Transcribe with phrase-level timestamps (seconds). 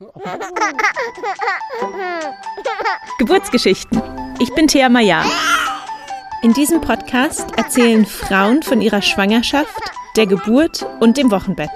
[3.18, 4.00] Geburtsgeschichten.
[4.40, 5.22] Ich bin Thea Maya.
[6.42, 9.78] In diesem Podcast erzählen Frauen von ihrer Schwangerschaft,
[10.16, 11.68] der Geburt und dem Wochenbett.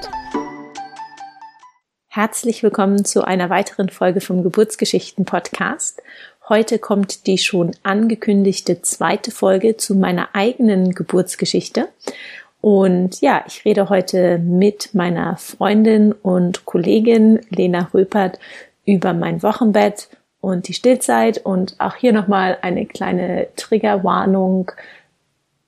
[2.06, 6.00] Herzlich willkommen zu einer weiteren Folge vom Geburtsgeschichten Podcast.
[6.48, 11.90] Heute kommt die schon angekündigte zweite Folge zu meiner eigenen Geburtsgeschichte.
[12.64, 18.38] Und ja, ich rede heute mit meiner Freundin und Kollegin Lena Röpert
[18.86, 20.08] über mein Wochenbett
[20.40, 24.72] und die Stillzeit und auch hier nochmal eine kleine Triggerwarnung.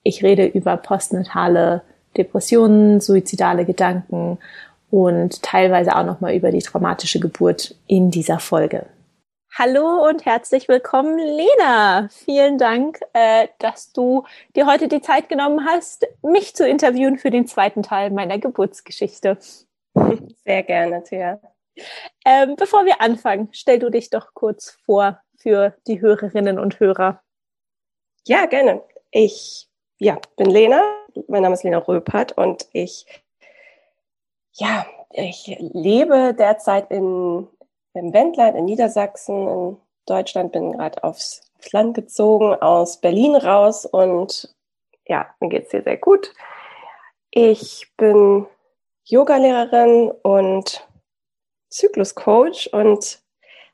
[0.01, 1.83] Ich rede über postnatale
[2.17, 4.39] Depressionen, suizidale Gedanken
[4.89, 8.87] und teilweise auch nochmal über die traumatische Geburt in dieser Folge.
[9.59, 12.09] Hallo und herzlich willkommen, Lena.
[12.11, 14.23] Vielen Dank, äh, dass du
[14.55, 19.39] dir heute die Zeit genommen hast, mich zu interviewen für den zweiten Teil meiner Geburtsgeschichte.
[20.45, 21.41] Sehr gerne, Thea.
[22.23, 27.23] Ähm, bevor wir anfangen, stell du dich doch kurz vor für die Hörerinnen und Hörer.
[28.27, 28.83] Ja, gerne.
[29.09, 29.67] Ich
[29.97, 30.83] ja, bin Lena.
[31.27, 33.07] Mein Name ist Lena Röpert und ich
[34.51, 37.47] ja, ich lebe derzeit in
[37.97, 43.85] im Wendland in Niedersachsen, in Deutschland, bin gerade aufs, aufs Land gezogen, aus Berlin raus
[43.85, 44.53] und
[45.05, 46.33] ja, mir geht's hier sehr gut.
[47.31, 48.45] Ich bin
[49.05, 50.87] Yogalehrerin und
[51.69, 53.21] Zykluscoach und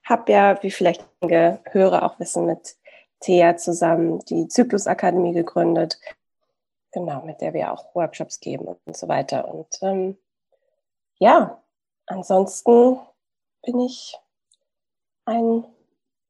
[0.03, 2.75] habe ja, wie vielleicht einige Hörer auch wissen, mit
[3.19, 5.99] Thea zusammen die Zyklusakademie gegründet.
[6.91, 9.47] Genau, mit der wir auch Workshops geben und so weiter.
[9.47, 10.17] Und ähm,
[11.17, 11.63] ja,
[12.05, 12.99] ansonsten
[13.63, 14.15] bin ich
[15.25, 15.65] ein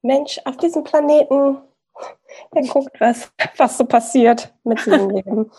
[0.02, 1.58] Mensch auf diesem Planeten,
[2.54, 5.52] der guckt, was, was so passiert mit seinem Leben.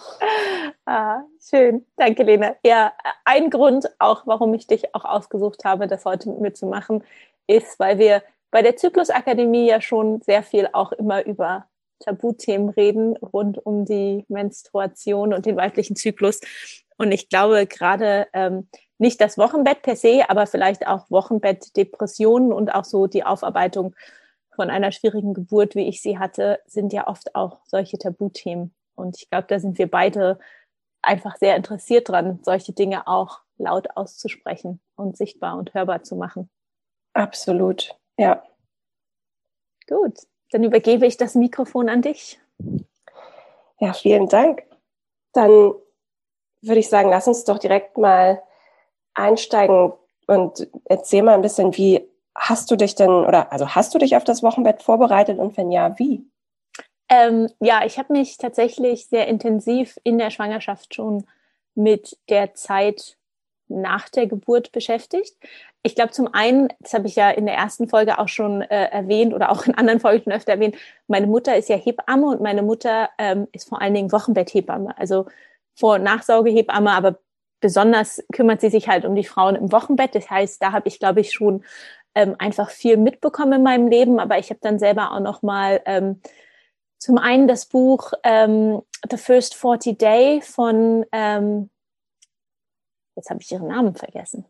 [0.86, 1.86] ah, schön.
[1.97, 2.56] Danke, Lena.
[2.64, 2.92] Ja,
[3.25, 7.05] ein Grund auch, warum ich dich auch ausgesucht habe, das heute mit mir zu machen,
[7.47, 11.66] ist, weil wir bei der Zyklusakademie ja schon sehr viel auch immer über
[12.00, 16.41] Tabuthemen reden rund um die Menstruation und den weiblichen Zyklus.
[16.97, 18.69] Und ich glaube, gerade ähm,
[18.99, 23.94] nicht das Wochenbett per se, aber vielleicht auch Wochenbettdepressionen und auch so die Aufarbeitung
[24.55, 28.72] von einer schwierigen Geburt, wie ich sie hatte, sind ja oft auch solche Tabuthemen.
[28.94, 30.38] Und ich glaube, da sind wir beide
[31.03, 36.49] einfach sehr interessiert dran, solche Dinge auch laut auszusprechen und sichtbar und hörbar zu machen.
[37.12, 38.43] Absolut, ja.
[39.87, 40.19] Gut,
[40.50, 42.41] dann übergebe ich das Mikrofon an dich.
[43.81, 44.62] Ja, vielen Dank.
[45.33, 45.50] Dann
[46.62, 48.43] würde ich sagen, lass uns doch direkt mal
[49.14, 49.92] einsteigen
[50.26, 54.16] und erzähl mal ein bisschen, wie hast du dich denn oder also hast du dich
[54.16, 56.28] auf das Wochenbett vorbereitet und wenn ja, wie?
[57.08, 61.26] Ähm, ja, ich habe mich tatsächlich sehr intensiv in der Schwangerschaft schon
[61.74, 63.16] mit der Zeit
[63.69, 65.36] nach der Geburt beschäftigt.
[65.82, 68.86] Ich glaube, zum einen, das habe ich ja in der ersten Folge auch schon äh,
[68.86, 70.76] erwähnt oder auch in anderen Folgen schon öfter erwähnt,
[71.08, 75.26] meine Mutter ist ja Hebamme und meine Mutter ähm, ist vor allen Dingen Wochenbetthebamme, also
[75.74, 77.19] Vor- und Nachsorgehebamme, aber
[77.64, 80.14] besonders kümmert sie sich halt um die Frauen im Wochenbett.
[80.14, 81.64] Das heißt, da habe ich, glaube ich, schon
[82.14, 85.80] ähm, einfach viel mitbekommen in meinem Leben, aber ich habe dann selber auch noch mal
[85.86, 86.20] ähm,
[86.98, 91.70] zum einen das Buch ähm, The First 40 Day von, ähm,
[93.16, 94.44] jetzt habe ich ihren Namen vergessen,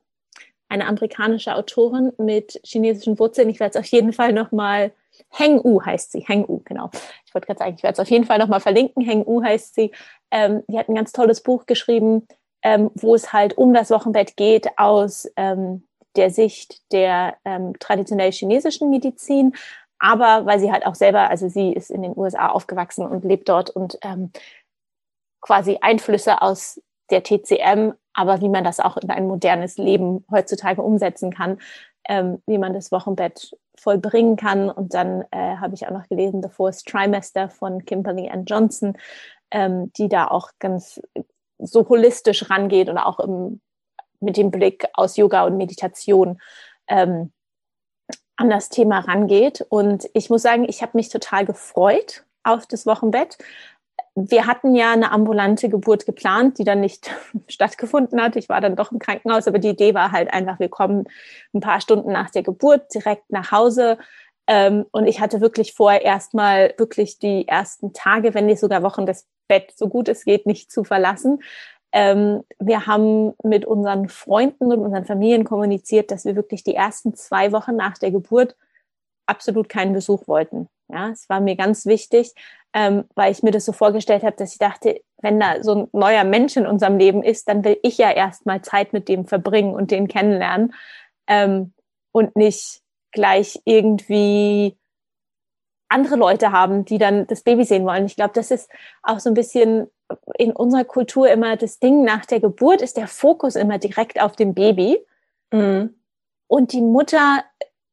[0.69, 3.49] eine amerikanische Autorin mit chinesischen Wurzeln.
[3.49, 4.91] Ich werde es auf jeden Fall noch mal
[5.31, 6.91] Heng U heißt sie, Heng U, genau.
[7.25, 9.05] Ich wollte gerade sagen, ich werde es auf jeden Fall noch mal verlinken.
[9.05, 9.93] Heng U heißt sie.
[10.33, 12.27] Ähm, die hat ein ganz tolles Buch geschrieben,
[12.65, 15.87] ähm, wo es halt um das Wochenbett geht aus ähm,
[16.17, 19.55] der Sicht der ähm, traditionell chinesischen Medizin,
[19.99, 23.49] aber weil sie halt auch selber, also sie ist in den USA aufgewachsen und lebt
[23.49, 24.31] dort und ähm,
[25.41, 26.81] quasi Einflüsse aus
[27.11, 31.59] der TCM, aber wie man das auch in ein modernes Leben heutzutage umsetzen kann,
[32.09, 34.71] ähm, wie man das Wochenbett vollbringen kann.
[34.71, 38.97] Und dann äh, habe ich auch noch gelesen The Fourth Trimester von Kimberly and Johnson,
[39.51, 41.01] ähm, die da auch ganz
[41.59, 43.61] so holistisch rangeht und auch im,
[44.21, 46.41] mit dem Blick aus Yoga und Meditation
[46.89, 47.33] ähm,
[48.37, 49.65] an das Thema rangeht.
[49.69, 53.39] Und ich muss sagen, ich habe mich total gefreut auf das Wochenbett.
[54.17, 57.11] Wir hatten ja eine ambulante Geburt geplant, die dann nicht
[57.49, 58.37] stattgefunden hat.
[58.37, 61.05] Ich war dann doch im Krankenhaus, aber die Idee war halt einfach, wir kommen
[61.53, 63.99] ein paar Stunden nach der Geburt direkt nach Hause.
[64.47, 69.07] Ähm, und ich hatte wirklich vor, erstmal wirklich die ersten Tage, wenn nicht sogar Wochen
[69.07, 71.43] das Bett, so gut es geht, nicht zu verlassen.
[71.93, 77.15] Ähm, wir haben mit unseren Freunden und unseren Familien kommuniziert, dass wir wirklich die ersten
[77.15, 78.57] zwei Wochen nach der Geburt
[79.27, 80.69] absolut keinen Besuch wollten.
[80.89, 82.35] Ja, es war mir ganz wichtig,
[82.75, 85.89] ähm, weil ich mir das so vorgestellt habe, dass ich dachte, wenn da so ein
[85.93, 89.75] neuer Mensch in unserem Leben ist, dann will ich ja erstmal Zeit mit dem verbringen
[89.75, 90.75] und den kennenlernen.
[91.27, 91.73] Ähm,
[92.13, 92.83] und nicht
[93.15, 94.77] gleich irgendwie
[95.89, 98.07] andere Leute haben, die dann das Baby sehen wollen.
[98.07, 98.71] Ich glaube, das ist
[99.03, 99.87] auch so ein bisschen
[100.37, 104.37] in unserer Kultur immer das Ding nach der Geburt ist der Fokus immer direkt auf
[104.37, 104.99] dem Baby.
[105.53, 105.95] Mhm.
[106.47, 107.45] Und die Mutter,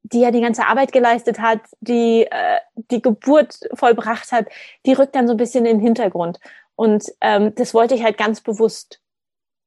[0.04, 4.48] die ja die ganze Arbeit geleistet hat, die äh, die Geburt vollbracht hat,
[4.86, 6.40] die rückt dann so ein bisschen in den Hintergrund.
[6.76, 9.02] Und ähm, das wollte ich halt ganz bewusst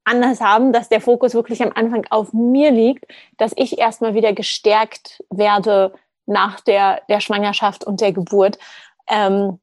[0.04, 3.06] anders haben, dass der Fokus wirklich am Anfang auf mir liegt,
[3.38, 5.94] dass ich erstmal wieder gestärkt werde
[6.26, 8.58] nach der, der Schwangerschaft und der Geburt.
[9.08, 9.58] Ähm,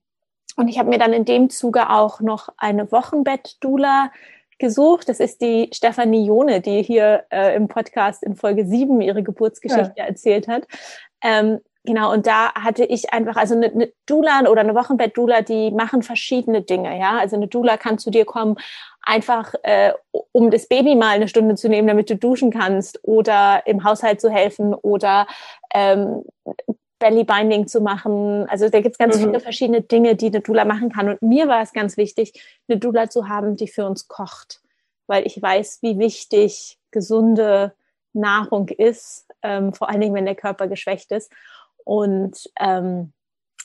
[0.58, 4.12] und ich habe mir dann in dem Zuge auch noch eine Wochenbett-Dula
[4.60, 5.10] gesucht.
[5.10, 9.94] Das ist die Stefanie Jone, die hier äh, im Podcast in Folge 7 ihre Geburtsgeschichte
[9.96, 10.06] ja.
[10.06, 10.68] erzählt hat.
[11.22, 15.72] Ähm, genau, und da hatte ich einfach, also eine, eine Dula oder eine Wochenbett-Dula, die
[15.72, 17.18] machen verschiedene Dinge, ja.
[17.18, 18.58] Also eine Dula kann zu dir kommen,
[19.02, 19.94] einfach äh,
[20.32, 24.22] um das Baby mal eine Stunde zu nehmen, damit du duschen kannst oder im Haushalt
[24.22, 25.28] zu helfen oder
[25.74, 26.24] ähm,
[27.00, 28.48] Binding zu machen.
[28.48, 29.22] Also da gibt es ganz mhm.
[29.22, 31.10] viele verschiedene Dinge, die eine Dula machen kann.
[31.10, 32.34] Und mir war es ganz wichtig,
[32.68, 34.62] eine Dula zu haben, die für uns kocht,
[35.08, 37.74] weil ich weiß, wie wichtig gesunde
[38.14, 41.32] Nahrung ist, ähm, vor allen Dingen, wenn der Körper geschwächt ist.
[41.86, 43.14] Und ähm,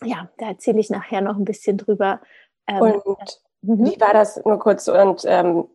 [0.02, 2.20] ja, da erzähle ich nachher noch ein bisschen drüber.
[2.66, 3.86] Ähm, und mhm.
[3.86, 4.88] wie war das nur kurz?
[4.88, 5.68] Und ähm,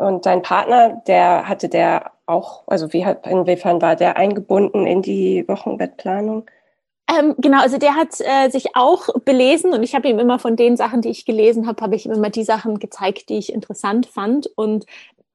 [0.00, 5.02] und dein Partner, der hatte der auch, also wie hat, inwiefern war der eingebunden in
[5.02, 6.46] die Wochenbettplanung?
[7.06, 10.56] Ähm, genau, also der hat äh, sich auch belesen und ich habe ihm immer von
[10.56, 13.52] den Sachen, die ich gelesen habe, habe ich ihm immer die Sachen gezeigt, die ich
[13.52, 14.46] interessant fand.
[14.56, 14.86] Und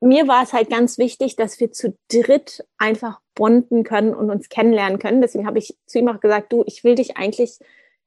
[0.02, 4.50] mir war es halt ganz wichtig, dass wir zu dritt einfach bonden können und uns
[4.50, 5.22] kennenlernen können.
[5.22, 7.60] Deswegen habe ich zu ihm auch gesagt, du, ich will dich eigentlich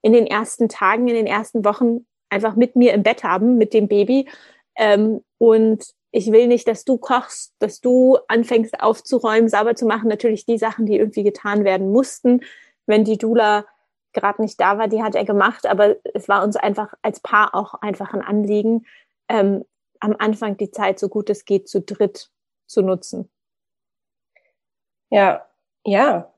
[0.02, 3.75] in den ersten Tagen, in den ersten Wochen einfach mit mir im Bett haben, mit
[3.75, 4.29] dem Baby.
[4.76, 10.08] Ähm, und ich will nicht, dass du kochst, dass du anfängst aufzuräumen, sauber zu machen.
[10.08, 12.43] Natürlich die Sachen, die irgendwie getan werden mussten.
[12.87, 13.67] Wenn die Dula
[14.12, 15.67] gerade nicht da war, die hat er gemacht.
[15.67, 18.87] Aber es war uns einfach als Paar auch einfach ein Anliegen,
[19.29, 19.64] ähm,
[20.00, 22.31] am Anfang die Zeit so gut es geht zu dritt
[22.67, 23.31] zu nutzen.
[25.11, 25.47] Ja,
[25.85, 26.33] ja.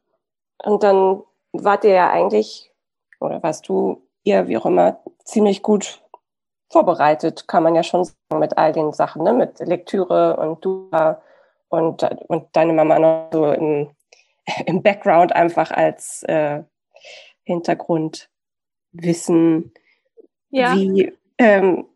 [0.62, 1.22] Und dann
[1.52, 2.72] wart ihr ja eigentlich,
[3.20, 6.02] oder warst du ihr, wie auch immer, ziemlich gut
[6.70, 9.32] vorbereitet, kann man ja schon sagen, mit all den Sachen, ne?
[9.32, 10.90] mit Lektüre und du
[11.68, 13.90] und, und deine Mama noch so im,
[14.66, 16.62] im Background einfach als äh,
[17.44, 19.72] Hintergrundwissen.
[20.50, 20.74] Ja.
[20.74, 21.86] Wie, ähm,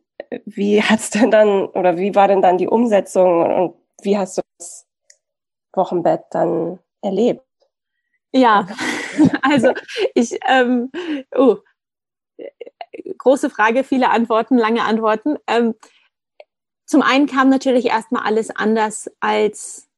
[0.45, 4.43] wie hat's denn dann, oder wie war denn dann die Umsetzung und, wie hast du
[4.59, 4.87] das
[5.73, 7.43] Wochenbett dann erlebt?
[8.33, 8.67] Ja,
[9.43, 9.73] also
[10.15, 10.91] ich, ähm,
[11.35, 11.57] oh,
[13.19, 15.37] große Frage, viele Antworten, lange Antworten.
[15.47, 15.75] Ähm,
[16.87, 19.89] zum einen kam natürlich erstmal alles anders als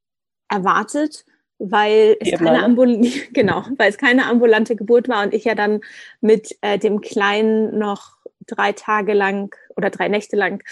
[0.49, 1.25] erwartet,
[1.59, 3.01] weil es, keine Ambul
[3.33, 5.81] genau, weil es keine ambulante Geburt war und ich ja dann
[6.21, 10.63] mit äh, dem Kleinen noch drei Tage lang oder drei Nächte lang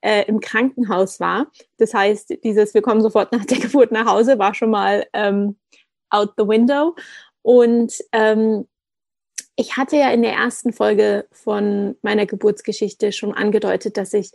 [0.00, 1.50] äh, im Krankenhaus war.
[1.78, 5.56] Das heißt, dieses Wir kommen sofort nach der Geburt nach Hause war schon mal ähm,
[6.10, 6.94] out the window.
[7.42, 8.68] Und ähm,
[9.56, 14.30] ich hatte ja in der ersten Folge von meiner Geburtsgeschichte schon angedeutet, dass ich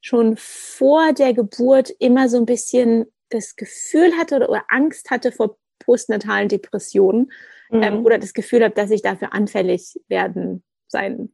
[0.00, 5.32] schon vor der Geburt immer so ein bisschen das Gefühl hatte oder, oder Angst hatte
[5.32, 7.32] vor postnatalen Depressionen
[7.70, 7.82] mhm.
[7.82, 11.32] ähm, oder das Gefühl habe, dass ich dafür anfällig werden sein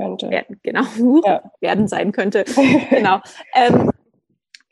[0.00, 0.30] könnte.
[0.30, 0.84] Werden, genau,
[1.24, 1.42] ja.
[1.60, 2.44] werden sein könnte.
[2.90, 3.20] genau.
[3.54, 3.90] Ähm,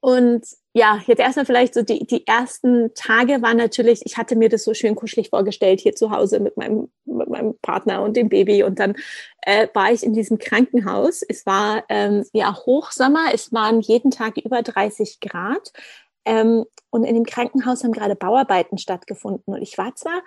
[0.01, 0.45] und
[0.75, 4.63] ja, jetzt erstmal vielleicht so die, die ersten Tage waren natürlich, ich hatte mir das
[4.63, 8.63] so schön kuschelig vorgestellt hier zu Hause mit meinem, mit meinem Partner und dem Baby.
[8.63, 8.95] Und dann
[9.43, 11.23] äh, war ich in diesem Krankenhaus.
[11.23, 15.73] Es war ähm, ja Hochsommer, es waren jeden Tag über 30 Grad.
[16.25, 19.55] Ähm, und in dem Krankenhaus haben gerade Bauarbeiten stattgefunden.
[19.55, 20.23] Und ich war zwar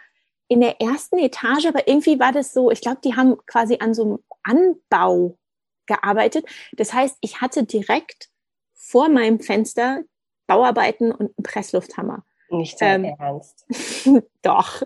[0.52, 3.94] in der ersten Etage, aber irgendwie war das so, ich glaube, die haben quasi an
[3.94, 5.38] so einem Anbau
[5.86, 6.46] gearbeitet.
[6.74, 8.28] Das heißt, ich hatte direkt
[8.74, 10.02] vor meinem Fenster
[10.48, 12.26] Bauarbeiten und einen Presslufthammer.
[12.50, 13.66] Nicht dein ähm, Ernst.
[14.42, 14.82] doch.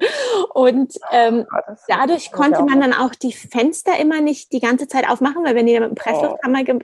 [0.53, 5.09] Und ähm, oh, dadurch konnte man dann auch die Fenster immer nicht die ganze Zeit
[5.09, 6.79] aufmachen, weil wenn die mit dem Presslufthammer ge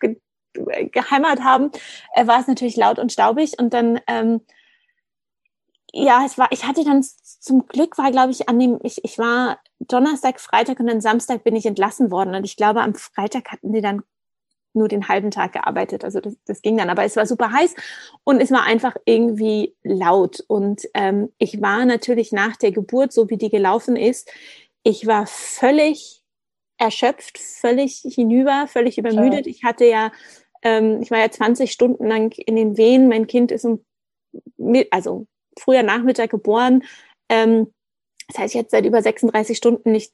[0.00, 0.16] ge
[0.90, 1.70] gehämmert haben,
[2.14, 3.60] äh, war es natürlich laut und staubig.
[3.60, 4.40] Und dann, ähm,
[5.96, 9.16] ja, es war, ich hatte dann zum Glück war, glaube ich, an dem, ich, ich
[9.16, 12.34] war Donnerstag, Freitag und dann Samstag bin ich entlassen worden.
[12.34, 14.02] Und ich glaube, am Freitag hatten die dann
[14.72, 16.04] nur den halben Tag gearbeitet.
[16.04, 16.90] Also das, das ging dann.
[16.90, 17.76] Aber es war super heiß
[18.24, 20.42] und es war einfach irgendwie laut.
[20.48, 24.28] Und ähm, ich war natürlich nach der Geburt, so wie die gelaufen ist,
[24.82, 26.24] ich war völlig
[26.76, 29.46] erschöpft, völlig hinüber, völlig übermüdet.
[29.46, 30.10] Ich hatte ja,
[30.62, 33.08] ähm, ich war ja 20 Stunden lang in den Wehen.
[33.08, 33.84] Mein Kind ist um,
[34.90, 36.84] also früher Nachmittag geboren.
[37.28, 37.72] Ähm,
[38.28, 40.12] das heißt, ich hatte seit über 36 Stunden nicht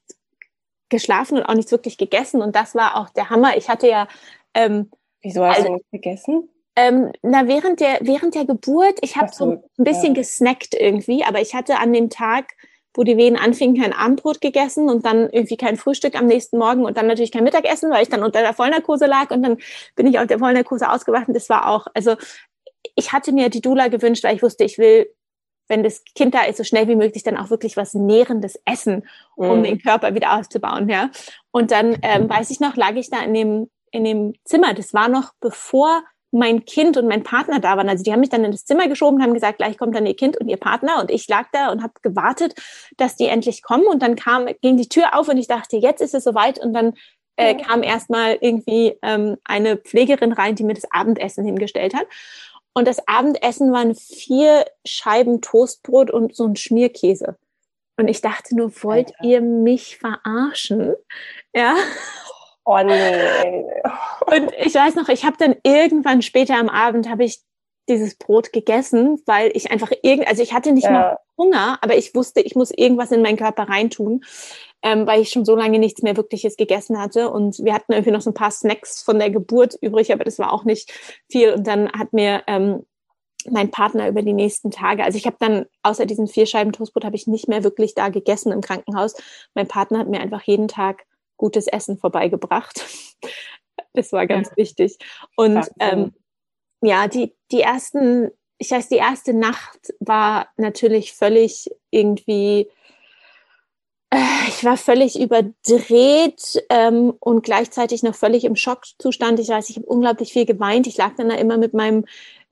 [0.88, 2.42] geschlafen und auch nichts wirklich gegessen.
[2.42, 3.56] Und das war auch der Hammer.
[3.56, 4.08] Ich hatte ja.
[4.54, 4.90] Ähm,
[5.22, 6.48] Wieso hast also, du nicht gegessen?
[6.76, 10.20] Ähm, na, während der, während der Geburt, ich habe so, so ein bisschen ja.
[10.20, 12.52] gesnackt irgendwie, aber ich hatte an dem Tag,
[12.94, 16.84] wo die Wehen anfingen, kein Abendbrot gegessen und dann irgendwie kein Frühstück am nächsten Morgen
[16.84, 19.58] und dann natürlich kein Mittagessen, weil ich dann unter der Vollnarkose lag und dann
[19.94, 22.16] bin ich auf der Vollnarkose ausgewacht und das war auch, also
[22.94, 25.12] ich hatte mir die Dula gewünscht, weil ich wusste, ich will
[25.70, 29.08] wenn das Kind da ist, so schnell wie möglich dann auch wirklich was Nährendes essen,
[29.36, 29.62] um mm.
[29.62, 31.10] den Körper wieder aufzubauen, ja.
[31.52, 34.74] Und dann ähm, weiß ich noch, lag ich da in dem, in dem Zimmer.
[34.74, 37.88] Das war noch bevor mein Kind und mein Partner da waren.
[37.88, 40.16] Also die haben mich dann in das Zimmer geschoben, haben gesagt, gleich kommt dann ihr
[40.16, 41.00] Kind und ihr Partner.
[41.00, 42.54] Und ich lag da und habe gewartet,
[42.96, 43.86] dass die endlich kommen.
[43.86, 46.58] Und dann kam, ging die Tür auf und ich dachte, jetzt ist es soweit.
[46.58, 46.94] Und dann
[47.36, 52.06] äh, kam erstmal irgendwie ähm, eine Pflegerin rein, die mir das Abendessen hingestellt hat.
[52.72, 57.36] Und das Abendessen waren vier Scheiben Toastbrot und so ein Schmierkäse.
[57.96, 59.24] Und ich dachte nur, wollt Alter.
[59.24, 60.94] ihr mich verarschen?
[61.54, 61.76] Ja.
[62.64, 63.64] Oh nee.
[64.26, 67.40] Und ich weiß noch, ich habe dann irgendwann später am Abend habe ich
[67.88, 70.90] dieses Brot gegessen, weil ich einfach irgend, also ich hatte nicht ja.
[70.90, 74.24] mal Hunger, aber ich wusste, ich muss irgendwas in meinen Körper reintun
[74.82, 77.30] ähm, weil ich schon so lange nichts mehr Wirkliches gegessen hatte.
[77.30, 80.38] Und wir hatten irgendwie noch so ein paar Snacks von der Geburt übrig, aber das
[80.38, 80.92] war auch nicht
[81.30, 81.52] viel.
[81.52, 82.84] Und dann hat mir ähm,
[83.48, 87.04] mein Partner über die nächsten Tage, also ich habe dann außer diesen vier Scheiben Toastbrot
[87.04, 89.14] habe ich nicht mehr wirklich da gegessen im Krankenhaus.
[89.54, 91.06] Mein Partner hat mir einfach jeden Tag
[91.36, 92.84] gutes Essen vorbeigebracht.
[93.92, 94.56] Das war ganz ja.
[94.56, 94.98] wichtig.
[95.34, 96.12] Und ähm,
[96.80, 102.70] ja, die, die ersten, ich weiß, die erste Nacht war natürlich völlig irgendwie
[104.12, 109.38] ich war völlig überdreht ähm, und gleichzeitig noch völlig im Schockzustand.
[109.38, 110.88] Ich weiß, ich habe unglaublich viel geweint.
[110.88, 112.04] Ich lag dann da immer mit meinem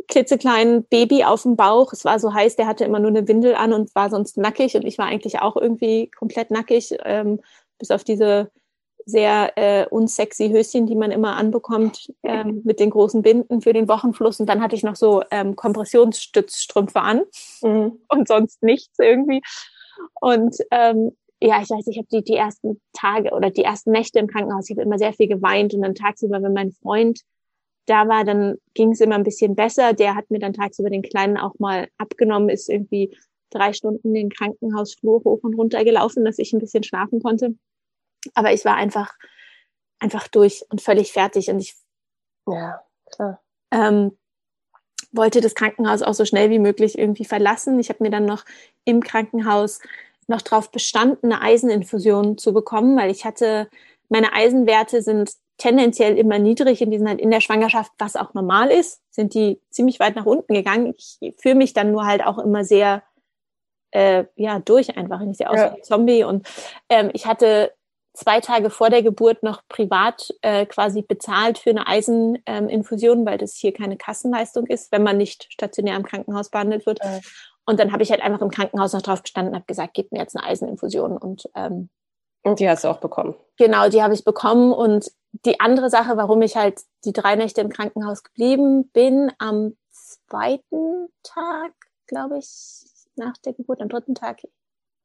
[0.06, 1.92] klitzekleinen Baby auf dem Bauch.
[1.92, 4.76] Es war so heiß, der hatte immer nur eine Windel an und war sonst nackig.
[4.76, 7.40] Und ich war eigentlich auch irgendwie komplett nackig, ähm,
[7.78, 8.50] bis auf diese
[9.04, 13.88] sehr äh, unsexy Höschen, die man immer anbekommt ähm, mit den großen Binden für den
[13.88, 14.38] Wochenfluss.
[14.38, 17.22] Und dann hatte ich noch so ähm, Kompressionsstützstrümpfe an
[17.62, 17.98] mhm.
[18.08, 19.42] und sonst nichts irgendwie.
[20.20, 24.18] Und ähm, ja, ich weiß, ich habe die, die ersten Tage oder die ersten Nächte
[24.18, 27.20] im Krankenhaus, ich habe immer sehr viel geweint und dann tagsüber, wenn mein Freund
[27.86, 29.94] da war, dann ging es immer ein bisschen besser.
[29.94, 33.16] Der hat mir dann tagsüber den Kleinen auch mal abgenommen, ist irgendwie
[33.50, 37.54] drei Stunden den Krankenhausflur hoch und runter gelaufen, dass ich ein bisschen schlafen konnte.
[38.34, 39.14] Aber ich war einfach,
[40.00, 41.76] einfach durch und völlig fertig und ich
[42.46, 43.40] ja, klar.
[43.70, 44.16] Ähm,
[45.12, 47.78] wollte das Krankenhaus auch so schnell wie möglich irgendwie verlassen.
[47.78, 48.44] Ich habe mir dann noch
[48.84, 49.80] im Krankenhaus
[50.28, 53.68] noch darauf bestanden, eine Eiseninfusion zu bekommen, weil ich hatte,
[54.08, 58.32] meine Eisenwerte sind tendenziell immer niedrig und die sind halt in der Schwangerschaft, was auch
[58.34, 60.94] normal ist, sind die ziemlich weit nach unten gegangen.
[60.96, 63.02] Ich fühle mich dann nur halt auch immer sehr
[63.90, 65.20] äh, ja durch einfach.
[65.22, 65.72] Ich sehe aus ja.
[65.72, 66.46] wie ein Zombie und
[66.88, 67.72] ähm, ich hatte
[68.12, 73.38] zwei Tage vor der Geburt noch privat äh, quasi bezahlt für eine Eiseninfusion, ähm, weil
[73.38, 77.00] das hier keine Kassenleistung ist, wenn man nicht stationär im Krankenhaus behandelt wird.
[77.02, 77.20] Ja.
[77.68, 80.10] Und dann habe ich halt einfach im Krankenhaus noch drauf bestanden und habe gesagt, gib
[80.10, 81.18] mir jetzt eine Eiseninfusion.
[81.18, 81.90] Und, ähm,
[82.42, 83.34] und die hast du auch bekommen.
[83.58, 84.72] Genau, die habe ich bekommen.
[84.72, 85.12] Und
[85.44, 91.08] die andere Sache, warum ich halt die drei Nächte im Krankenhaus geblieben bin, am zweiten
[91.22, 91.72] Tag,
[92.06, 94.40] glaube ich, nach der Geburt, am dritten Tag,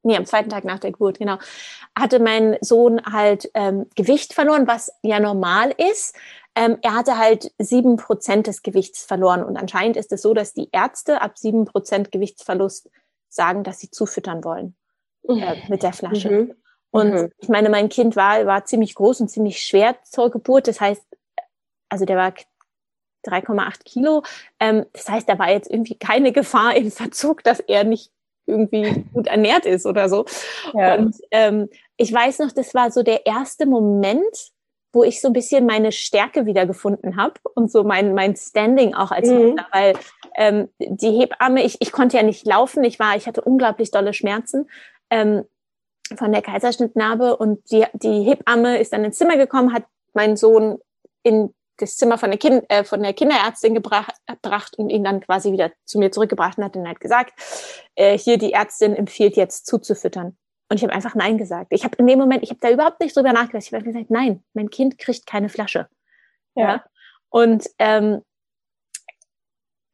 [0.02, 1.36] nee, am zweiten Tag nach der Geburt, genau,
[1.94, 6.16] hatte mein Sohn halt ähm, Gewicht verloren, was ja normal ist.
[6.56, 10.54] Ähm, er hatte halt sieben Prozent des Gewichts verloren und anscheinend ist es so, dass
[10.54, 12.90] die Ärzte ab sieben Prozent Gewichtsverlust
[13.28, 14.76] sagen, dass sie zufüttern wollen
[15.28, 16.30] äh, mit der Flasche.
[16.30, 16.54] Mhm.
[16.90, 17.32] Und mhm.
[17.38, 20.68] ich meine, mein Kind war, war ziemlich groß und ziemlich schwer zur Geburt.
[20.68, 21.02] Das heißt,
[21.88, 22.32] also der war
[23.26, 24.22] 3,8 Kilo.
[24.60, 28.12] Ähm, das heißt, da war jetzt irgendwie keine Gefahr im Verzug, dass er nicht
[28.46, 30.24] irgendwie gut ernährt ist oder so.
[30.74, 30.94] Ja.
[30.94, 34.52] Und ähm, ich weiß noch, das war so der erste Moment,
[34.94, 39.10] wo ich so ein bisschen meine Stärke wiedergefunden habe und so mein, mein Standing auch
[39.10, 39.36] als mhm.
[39.36, 39.94] Mutter, weil
[40.36, 44.14] ähm, die Hebamme, ich, ich konnte ja nicht laufen, ich war, ich hatte unglaublich dolle
[44.14, 44.68] Schmerzen
[45.10, 45.44] ähm,
[46.16, 50.78] von der Kaiserschnittnarbe und die, die Hebamme ist dann ins Zimmer gekommen, hat meinen Sohn
[51.22, 55.20] in das Zimmer von der, kind, äh, von der Kinderärztin gebracht, gebracht und ihn dann
[55.20, 57.32] quasi wieder zu mir zurückgebracht und hat dann halt gesagt,
[57.96, 60.36] äh, hier die Ärztin empfiehlt jetzt zuzufüttern.
[60.68, 61.68] Und ich habe einfach Nein gesagt.
[61.70, 63.66] Ich habe in dem Moment, ich habe da überhaupt nicht drüber nachgedacht.
[63.66, 65.88] Ich habe gesagt, nein, mein Kind kriegt keine Flasche.
[66.54, 66.62] Ja.
[66.62, 66.84] ja?
[67.28, 68.22] Und ähm,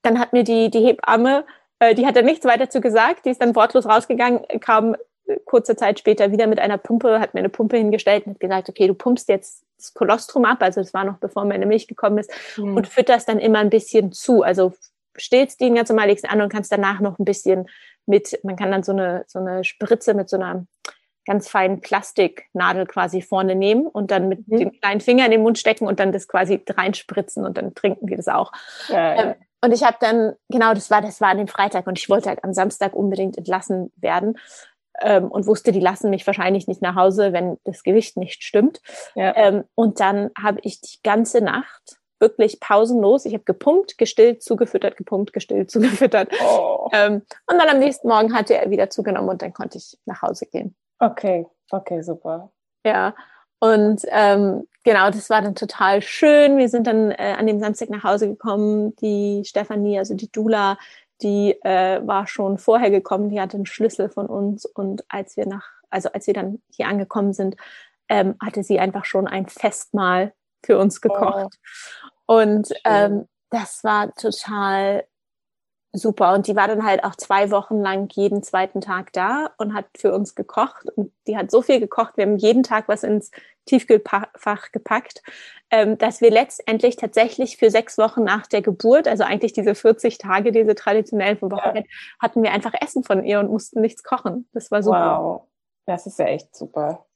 [0.02, 1.44] dann hat mir die, die Hebamme,
[1.78, 4.96] äh, die hat dann nichts weiter zu gesagt, die ist dann wortlos rausgegangen, kam
[5.44, 8.68] kurze Zeit später wieder mit einer Pumpe, hat mir eine Pumpe hingestellt und hat gesagt,
[8.68, 12.18] okay, du pumpst jetzt das Kolostrum ab, also das war noch bevor meine Milch gekommen
[12.18, 12.76] ist, mhm.
[12.76, 14.42] und fütterst dann immer ein bisschen zu.
[14.42, 14.72] Also
[15.16, 17.68] stillst ihn ganz normal, legst an und kannst danach noch ein bisschen
[18.10, 20.66] mit, man kann dann so eine, so eine Spritze mit so einer
[21.26, 24.58] ganz feinen Plastiknadel quasi vorne nehmen und dann mit mhm.
[24.58, 28.06] dem kleinen Finger in den Mund stecken und dann das quasi reinspritzen und dann trinken
[28.06, 28.52] die das auch.
[28.88, 29.22] Ja, ja.
[29.22, 32.08] Ähm, und ich habe dann, genau, das war, das war an dem Freitag und ich
[32.08, 34.38] wollte halt am Samstag unbedingt entlassen werden
[35.00, 38.80] ähm, und wusste, die lassen mich wahrscheinlich nicht nach Hause, wenn das Gewicht nicht stimmt.
[39.14, 39.36] Ja.
[39.36, 43.24] Ähm, und dann habe ich die ganze Nacht wirklich pausenlos.
[43.24, 46.28] Ich habe gepumpt, gestillt, zugefüttert, gepumpt, gestillt, zugefüttert.
[46.44, 46.88] Oh.
[46.92, 50.22] Ähm, und dann am nächsten Morgen hatte er wieder zugenommen und dann konnte ich nach
[50.22, 50.74] Hause gehen.
[50.98, 52.52] Okay, okay, super.
[52.84, 53.14] Ja,
[53.60, 56.56] und ähm, genau, das war dann total schön.
[56.56, 58.96] Wir sind dann äh, an dem Samstag nach Hause gekommen.
[58.96, 60.78] Die Stefanie, also die Dula,
[61.22, 63.28] die äh, war schon vorher gekommen.
[63.28, 66.88] Die hatte einen Schlüssel von uns und als wir nach, also als wir dann hier
[66.88, 67.56] angekommen sind,
[68.08, 70.32] ähm, hatte sie einfach schon ein Festmahl
[70.64, 71.58] für uns gekocht.
[72.26, 72.40] Oh.
[72.40, 75.04] Und ähm, das war total
[75.92, 76.34] super.
[76.34, 79.86] Und die war dann halt auch zwei Wochen lang jeden zweiten Tag da und hat
[79.96, 80.86] für uns gekocht.
[80.94, 82.16] Und die hat so viel gekocht.
[82.16, 83.30] Wir haben jeden Tag was ins
[83.66, 85.22] Tiefkühlfach gepackt,
[85.70, 90.18] ähm, dass wir letztendlich tatsächlich für sechs Wochen nach der Geburt, also eigentlich diese 40
[90.18, 91.82] Tage, diese traditionellen Wochen, ja.
[92.18, 94.48] hatten wir einfach Essen von ihr und mussten nichts kochen.
[94.52, 95.18] Das war super.
[95.20, 95.42] Wow.
[95.86, 97.06] Das ist ja echt super.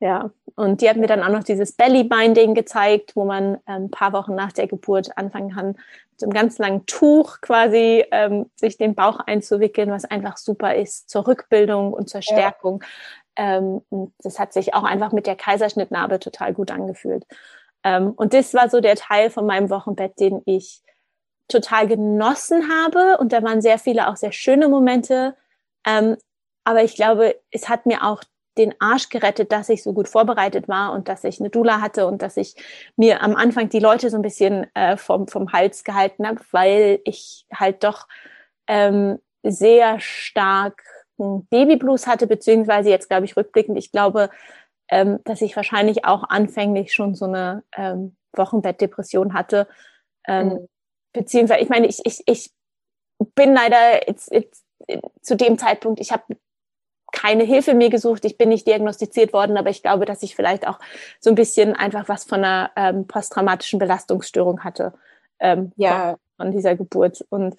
[0.00, 3.84] Ja, und die hat mir dann auch noch dieses Belly Binding gezeigt, wo man ähm,
[3.84, 5.76] ein paar Wochen nach der Geburt anfangen kann,
[6.12, 11.10] mit einem ganz langen Tuch quasi ähm, sich den Bauch einzuwickeln, was einfach super ist
[11.10, 12.82] zur Rückbildung und zur Stärkung.
[13.36, 13.56] Ja.
[13.56, 13.80] Ähm,
[14.18, 17.24] das hat sich auch einfach mit der Kaiserschnittnarbe total gut angefühlt.
[17.82, 20.82] Ähm, und das war so der Teil von meinem Wochenbett, den ich
[21.48, 23.18] total genossen habe.
[23.18, 25.36] Und da waren sehr viele auch sehr schöne Momente.
[25.86, 26.16] Ähm,
[26.64, 28.22] aber ich glaube, es hat mir auch
[28.58, 32.06] den Arsch gerettet, dass ich so gut vorbereitet war und dass ich eine Dula hatte
[32.06, 32.54] und dass ich
[32.96, 37.00] mir am Anfang die Leute so ein bisschen äh, vom, vom Hals gehalten habe, weil
[37.04, 38.06] ich halt doch
[38.66, 40.82] ähm, sehr stark
[41.16, 44.30] Babyblues hatte, beziehungsweise jetzt glaube ich rückblickend, ich glaube,
[44.88, 49.66] ähm, dass ich wahrscheinlich auch anfänglich schon so eine ähm, Wochenbettdepression hatte.
[50.26, 50.68] Ähm, mhm.
[51.12, 52.52] Beziehungsweise, ich meine, ich, ich, ich
[53.34, 54.64] bin leider jetzt, jetzt,
[55.22, 56.36] zu dem Zeitpunkt, ich habe
[57.14, 58.24] keine Hilfe mir gesucht.
[58.24, 60.78] Ich bin nicht diagnostiziert worden, aber ich glaube, dass ich vielleicht auch
[61.20, 64.92] so ein bisschen einfach was von einer ähm, posttraumatischen Belastungsstörung hatte.
[65.38, 66.10] Ähm, ja.
[66.10, 67.24] Von, von dieser Geburt.
[67.30, 67.56] Und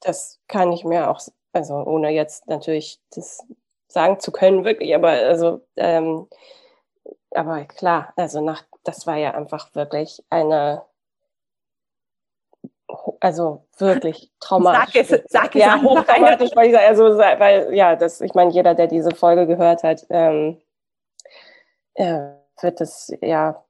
[0.00, 1.20] das kann ich mir auch,
[1.52, 3.46] also ohne jetzt natürlich das
[3.88, 6.26] sagen zu können, wirklich, aber also, ähm,
[7.30, 10.82] aber klar, also nach, das war ja einfach wirklich eine
[13.20, 14.94] also wirklich traumatisch.
[15.08, 18.74] Sag es, sag es ja, hochtraumatisch, weil ich also, weil, ja, das, ich meine, jeder,
[18.74, 20.60] der diese Folge gehört hat, ähm,
[21.94, 23.62] äh, wird es ja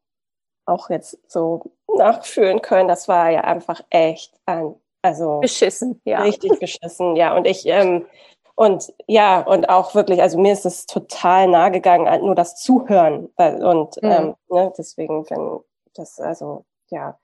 [0.66, 2.88] auch jetzt so nachfühlen können.
[2.88, 6.20] Das war ja einfach echt ein, also beschissen, ja.
[6.22, 7.34] Richtig beschissen, ja.
[7.36, 8.06] Und ich, ähm,
[8.54, 12.56] und ja, und auch wirklich, also mir ist es total nahe gegangen, halt nur das
[12.56, 13.26] Zuhören.
[13.36, 14.10] Und mhm.
[14.10, 15.60] ähm, ne, deswegen, wenn
[15.94, 17.18] das, also ja,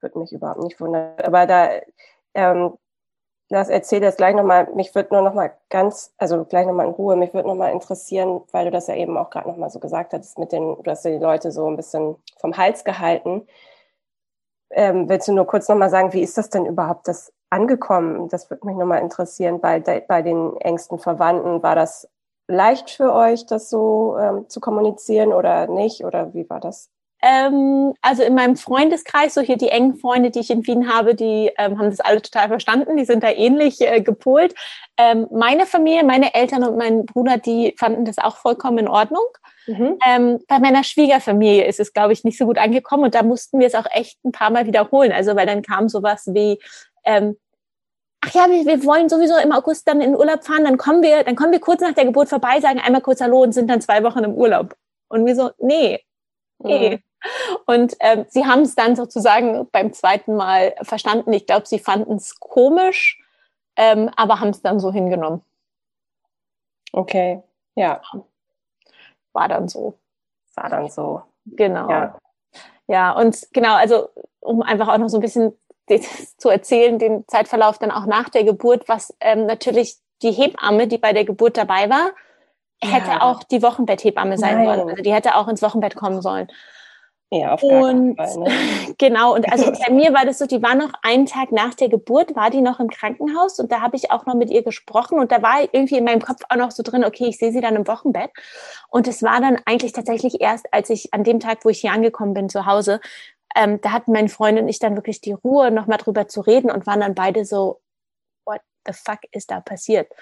[0.00, 1.14] würde mich überhaupt nicht wundern.
[1.18, 1.70] Aber da,
[2.34, 2.76] ähm,
[3.48, 7.16] das erzähle jetzt gleich nochmal, mich würde nur nochmal ganz, also gleich nochmal in Ruhe,
[7.16, 10.38] mich würde nochmal interessieren, weil du das ja eben auch gerade nochmal so gesagt hattest,
[10.38, 13.46] mit den, du hast ja die Leute so ein bisschen vom Hals gehalten.
[14.70, 18.28] Ähm, willst du nur kurz nochmal sagen, wie ist das denn überhaupt das angekommen?
[18.28, 21.62] Das würde mich nochmal interessieren bei, bei den engsten Verwandten.
[21.62, 22.08] War das
[22.48, 26.04] leicht für euch, das so ähm, zu kommunizieren oder nicht?
[26.04, 26.90] Oder wie war das?
[27.22, 31.14] Ähm, also in meinem Freundeskreis, so hier die engen Freunde, die ich in Wien habe,
[31.14, 34.54] die ähm, haben das alle total verstanden, die sind da ähnlich äh, gepolt.
[34.98, 39.24] Ähm, meine Familie, meine Eltern und mein Bruder, die fanden das auch vollkommen in Ordnung.
[39.66, 39.98] Mhm.
[40.06, 43.58] Ähm, bei meiner Schwiegerfamilie ist es, glaube ich, nicht so gut angekommen und da mussten
[43.58, 45.12] wir es auch echt ein paar Mal wiederholen.
[45.12, 46.58] Also weil dann kam sowas wie,
[47.04, 47.36] ähm,
[48.20, 51.24] ach ja, wir, wir wollen sowieso im August dann in Urlaub fahren, dann kommen wir,
[51.24, 53.80] dann kommen wir kurz nach der Geburt vorbei, sagen einmal kurz Hallo und sind dann
[53.80, 54.76] zwei Wochen im Urlaub.
[55.08, 56.00] Und wir so, nee,
[57.66, 61.32] Und ähm, sie haben es dann sozusagen beim zweiten Mal verstanden.
[61.32, 63.22] Ich glaube, sie fanden es komisch,
[63.76, 65.42] ähm, aber haben es dann so hingenommen.
[66.92, 67.42] Okay,
[67.74, 68.00] ja.
[69.32, 69.94] War dann so.
[70.54, 71.22] War dann so.
[71.44, 71.90] Genau.
[71.90, 72.18] Ja,
[72.86, 74.08] ja und genau, also
[74.40, 75.52] um einfach auch noch so ein bisschen
[76.38, 80.98] zu erzählen, den Zeitverlauf dann auch nach der Geburt, was ähm, natürlich die Hebamme, die
[80.98, 82.12] bei der Geburt dabei war,
[82.82, 83.22] hätte ja.
[83.22, 84.66] auch die Wochenbetthebamme sein Nein.
[84.66, 84.90] sollen.
[84.90, 86.48] Also die hätte auch ins Wochenbett kommen sollen.
[87.30, 88.94] Ja, auf und Fall, ne?
[88.98, 91.88] genau, und also bei mir war das so, die war noch einen Tag nach der
[91.88, 95.18] Geburt, war die noch im Krankenhaus und da habe ich auch noch mit ihr gesprochen
[95.18, 97.60] und da war irgendwie in meinem Kopf auch noch so drin, okay, ich sehe sie
[97.60, 98.30] dann im Wochenbett.
[98.90, 101.90] Und es war dann eigentlich tatsächlich erst, als ich an dem Tag, wo ich hier
[101.90, 103.00] angekommen bin, zu Hause,
[103.56, 106.70] ähm, da hatten meine Freundin und ich dann wirklich die Ruhe, nochmal drüber zu reden
[106.70, 107.80] und waren dann beide so,
[108.44, 110.12] what the fuck ist da passiert?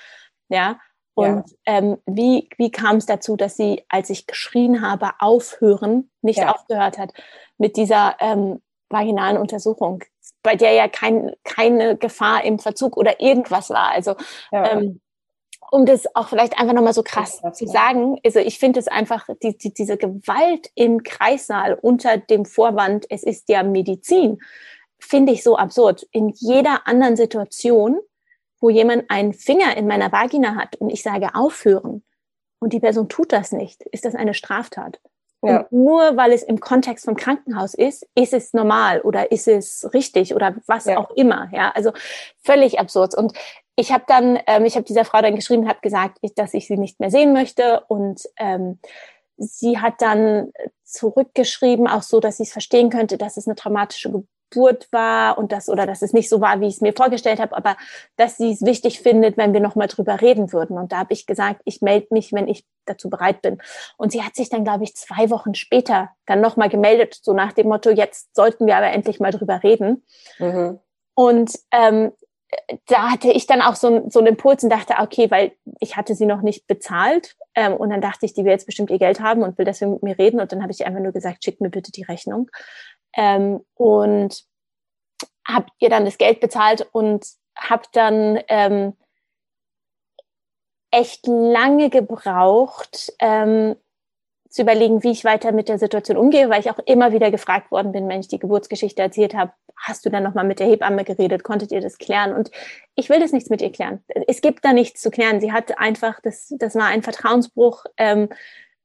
[0.49, 0.79] Ja.
[1.15, 1.79] Und ja.
[1.79, 6.53] ähm, wie, wie kam es dazu, dass sie, als ich geschrien habe, aufhören, nicht ja.
[6.53, 7.13] aufgehört hat
[7.57, 10.03] mit dieser ähm, vaginalen Untersuchung,
[10.43, 13.91] bei der ja kein, keine Gefahr im Verzug oder irgendwas war.
[13.91, 14.17] Also
[14.51, 14.73] ja.
[14.73, 15.01] ähm,
[15.71, 19.27] um das auch vielleicht einfach nochmal so krass zu sagen, also ich finde es einfach,
[19.43, 24.39] die, die, diese Gewalt im Kreissaal unter dem Vorwand, es ist ja Medizin,
[25.01, 26.07] finde ich so absurd.
[26.13, 27.99] In jeder anderen Situation,
[28.65, 32.03] wo jemand einen Finger in meiner Vagina hat und ich sage aufhören
[32.61, 35.03] und die Person tut das nicht, ist das eine Straftat.
[35.43, 35.59] Ja.
[35.59, 39.93] Und nur weil es im Kontext vom Krankenhaus ist, ist es normal oder ist es
[39.93, 40.97] richtig oder was ja.
[40.97, 41.51] auch immer.
[41.53, 41.93] Ja, also
[42.43, 43.15] völlig absurd.
[43.15, 43.37] Und
[43.77, 46.67] ich habe dann, ähm, ich habe dieser Frau dann geschrieben, habe gesagt, ich, dass ich
[46.67, 48.79] sie nicht mehr sehen möchte und ähm,
[49.37, 50.53] sie hat dann
[50.85, 54.34] zurückgeschrieben, auch so, dass ich es verstehen könnte, dass es eine traumatische Geburt
[54.93, 57.57] war und das oder dass es nicht so war, wie ich es mir vorgestellt habe,
[57.57, 57.77] aber
[58.17, 60.79] dass sie es wichtig findet, wenn wir noch mal drüber reden würden.
[60.79, 63.61] Und da habe ich gesagt, ich melde mich, wenn ich dazu bereit bin.
[63.97, 67.33] Und sie hat sich dann, glaube ich, zwei Wochen später dann noch mal gemeldet, so
[67.33, 70.05] nach dem Motto: Jetzt sollten wir aber endlich mal drüber reden.
[70.39, 70.79] Mhm.
[71.15, 72.13] Und ähm,
[72.87, 76.15] da hatte ich dann auch so, so einen Impuls und dachte, okay, weil ich hatte
[76.15, 79.21] sie noch nicht bezahlt ähm, und dann dachte ich, die will jetzt bestimmt ihr Geld
[79.21, 81.61] haben und will deswegen mit mir reden und dann habe ich einfach nur gesagt, schick
[81.61, 82.51] mir bitte die Rechnung
[83.17, 84.45] ähm, und
[85.47, 88.95] habe ihr dann das Geld bezahlt und habe dann ähm,
[90.91, 93.77] echt lange gebraucht, ähm,
[94.49, 97.73] zu überlegen, wie ich weiter mit der Situation umgehe, weil ich auch immer wieder gefragt
[97.73, 101.03] worden bin, wenn ich die Geburtsgeschichte erzählt habe, hast du dann nochmal mit der Hebamme
[101.03, 102.33] geredet, konntet ihr das klären?
[102.33, 102.53] Und
[102.95, 104.05] ich will das nichts mit ihr klären.
[104.29, 105.41] Es gibt da nichts zu klären.
[105.41, 108.29] Sie hat einfach, das, das war ein Vertrauensbruch, ähm,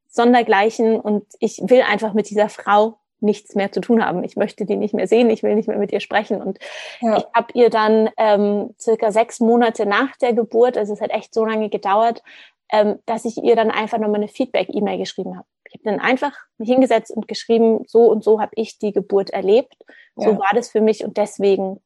[0.08, 4.24] sondergleichen und ich will einfach mit dieser Frau nichts mehr zu tun haben.
[4.24, 6.42] Ich möchte die nicht mehr sehen, ich will nicht mehr mit ihr sprechen.
[6.42, 6.60] Und
[7.02, 7.18] ja.
[7.18, 11.34] ich habe ihr dann ähm, circa sechs Monate nach der Geburt, also es hat echt
[11.34, 12.24] so lange gedauert,
[12.72, 15.48] ähm, dass ich ihr dann einfach nochmal eine Feedback-E-Mail geschrieben habe.
[15.66, 19.30] Ich habe dann einfach mich hingesetzt und geschrieben, so und so habe ich die Geburt
[19.30, 19.76] erlebt.
[20.16, 20.40] So ja.
[20.40, 21.80] war das für mich und deswegen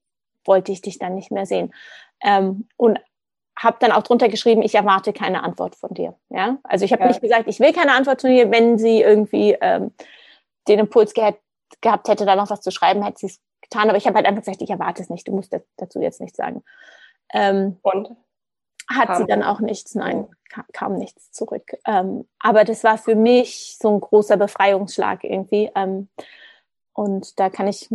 [0.45, 1.73] wollte ich dich dann nicht mehr sehen.
[2.23, 2.99] Ähm, und
[3.57, 6.15] habe dann auch drunter geschrieben, ich erwarte keine Antwort von dir.
[6.29, 7.07] Ja, also ich habe ja.
[7.09, 9.91] nicht gesagt, ich will keine Antwort von dir, wenn sie irgendwie ähm,
[10.67, 11.41] den Impuls gehabt,
[11.82, 13.89] gehabt hätte, da noch was zu schreiben, hätte sie es getan.
[13.89, 15.28] Aber ich habe halt einfach gesagt, ich erwarte es nicht.
[15.28, 16.63] Du musst dazu jetzt nichts sagen.
[17.34, 18.15] Ähm, und
[18.89, 21.71] hat sie dann auch nichts, nein, kam, kam nichts zurück.
[21.86, 25.71] Ähm, aber das war für mich so ein großer Befreiungsschlag irgendwie.
[25.76, 26.10] Ähm,
[26.93, 27.89] und da kann ich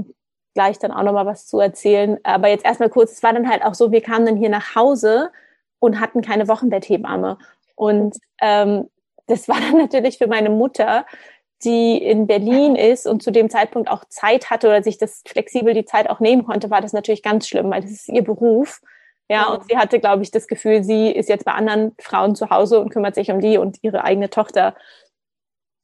[0.54, 2.18] gleich dann auch noch mal was zu erzählen.
[2.24, 4.74] Aber jetzt erstmal kurz, es war dann halt auch so, wir kamen dann hier nach
[4.74, 5.30] Hause
[5.78, 7.38] und hatten keine Wochenbetthebamme.
[7.76, 8.90] Und ähm,
[9.26, 11.06] das war dann natürlich für meine Mutter,
[11.64, 15.74] die in Berlin ist und zu dem Zeitpunkt auch Zeit hatte oder sich das flexibel
[15.74, 18.80] die Zeit auch nehmen konnte, war das natürlich ganz schlimm, weil das ist ihr Beruf.
[19.30, 22.48] Ja, und sie hatte, glaube ich, das Gefühl, sie ist jetzt bei anderen Frauen zu
[22.48, 24.74] Hause und kümmert sich um die und ihre eigene Tochter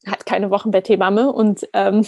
[0.06, 2.06] hat keine Wochenbetthebamme und ähm,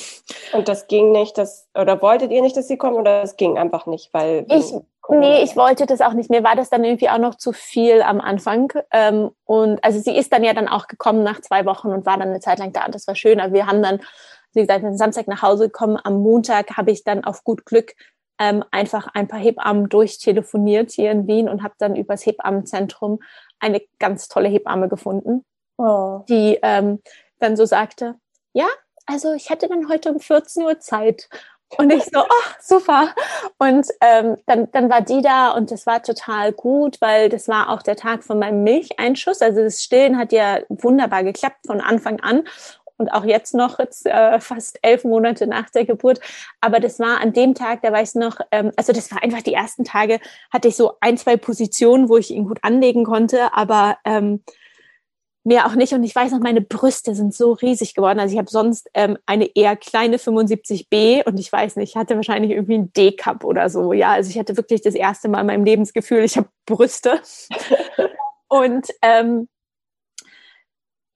[0.53, 3.57] und das ging nicht, das oder wolltet ihr nicht, dass sie kommen oder es ging
[3.57, 4.75] einfach nicht, weil ich
[5.09, 6.31] nee, ich wollte das auch nicht.
[6.31, 10.17] Mir war das dann irgendwie auch noch zu viel am Anfang ähm, und also sie
[10.17, 12.73] ist dann ja dann auch gekommen nach zwei Wochen und war dann eine Zeit lang
[12.73, 13.41] da und das war schön.
[13.41, 14.01] Aber wir haben dann,
[14.53, 15.99] wie gesagt, am Samstag nach Hause gekommen.
[16.03, 17.95] Am Montag habe ich dann auf gut Glück
[18.39, 23.21] ähm, einfach ein paar Hebammen durchtelefoniert hier in Wien und habe dann übers Hebammenzentrum
[23.61, 25.45] eine ganz tolle Hebamme gefunden,
[25.79, 26.23] oh.
[26.29, 27.01] die ähm,
[27.39, 28.17] dann so sagte,
[28.53, 28.67] ja,
[29.07, 31.29] also ich hätte dann heute um 14 Uhr Zeit.
[31.79, 33.09] Und ich so, oh, super.
[33.59, 37.71] Und ähm, dann, dann war die da und das war total gut, weil das war
[37.71, 39.43] auch der Tag von meinem Milcheinschuss.
[39.43, 42.45] Also das Stillen hat ja wunderbar geklappt von Anfang an
[42.99, 46.21] und auch jetzt noch, jetzt äh, fast elf Monate nach der Geburt.
[46.61, 49.43] Aber das war an dem Tag, da weiß ich noch, ähm, also das war einfach
[49.43, 50.21] die ersten Tage,
[50.53, 54.43] hatte ich so ein, zwei Positionen, wo ich ihn gut anlegen konnte, aber ähm,
[55.47, 55.93] mehr auch nicht.
[55.93, 58.19] Und ich weiß noch, meine Brüste sind so riesig geworden.
[58.19, 62.17] Also ich habe sonst ähm, eine eher kleine 75b und ich weiß nicht, ich hatte
[62.17, 63.93] wahrscheinlich irgendwie einen D-Cup oder so.
[63.93, 67.21] Ja, also ich hatte wirklich das erste Mal in meinem Lebensgefühl, ich habe Brüste.
[68.49, 69.49] und ähm,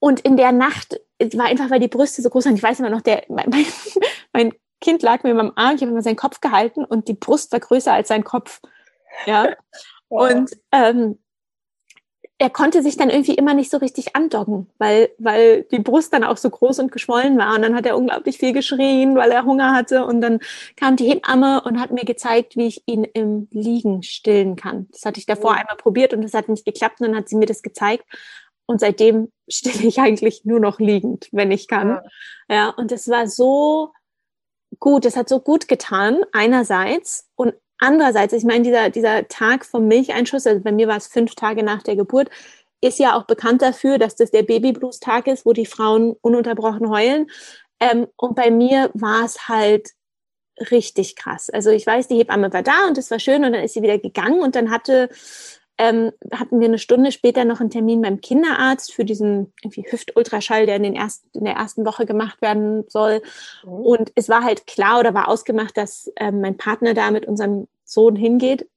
[0.02, 0.98] und in der Nacht
[1.34, 2.54] war einfach, weil die Brüste so groß waren.
[2.54, 3.50] Ich weiß immer noch, der, mein,
[4.32, 7.14] mein Kind lag mir in meinem Arm, ich habe immer seinen Kopf gehalten und die
[7.14, 8.62] Brust war größer als sein Kopf.
[9.26, 9.54] Ja.
[10.08, 10.30] Wow.
[10.30, 11.18] Und ähm,
[12.40, 16.24] er konnte sich dann irgendwie immer nicht so richtig andocken, weil, weil die Brust dann
[16.24, 17.54] auch so groß und geschwollen war.
[17.54, 20.06] Und dann hat er unglaublich viel geschrien, weil er Hunger hatte.
[20.06, 20.40] Und dann
[20.74, 24.88] kam die Hebamme und hat mir gezeigt, wie ich ihn im Liegen stillen kann.
[24.90, 25.54] Das hatte ich davor oh.
[25.54, 27.02] einmal probiert und das hat nicht geklappt.
[27.02, 28.06] Und dann hat sie mir das gezeigt.
[28.64, 32.00] Und seitdem stille ich eigentlich nur noch liegend, wenn ich kann.
[32.48, 33.92] Ja, ja und es war so
[34.78, 37.28] gut, es hat so gut getan, einerseits.
[37.34, 41.34] Und andererseits, ich meine, dieser, dieser Tag vom Milcheinschuss, also bei mir war es fünf
[41.34, 42.30] Tage nach der Geburt,
[42.80, 47.30] ist ja auch bekannt dafür, dass das der Babyblues-Tag ist, wo die Frauen ununterbrochen heulen.
[47.80, 49.90] Ähm, und bei mir war es halt
[50.70, 51.50] richtig krass.
[51.50, 53.82] Also ich weiß, die Hebamme war da und es war schön und dann ist sie
[53.82, 55.08] wieder gegangen und dann hatte
[55.80, 60.66] ähm, hatten wir eine Stunde später noch einen Termin beim Kinderarzt für diesen irgendwie Hüftultraschall,
[60.66, 63.22] der in, den ersten, in der ersten Woche gemacht werden soll.
[63.64, 63.72] Mhm.
[63.72, 67.66] Und es war halt klar oder war ausgemacht, dass ähm, mein Partner da mit unserem
[67.84, 68.68] Sohn hingeht.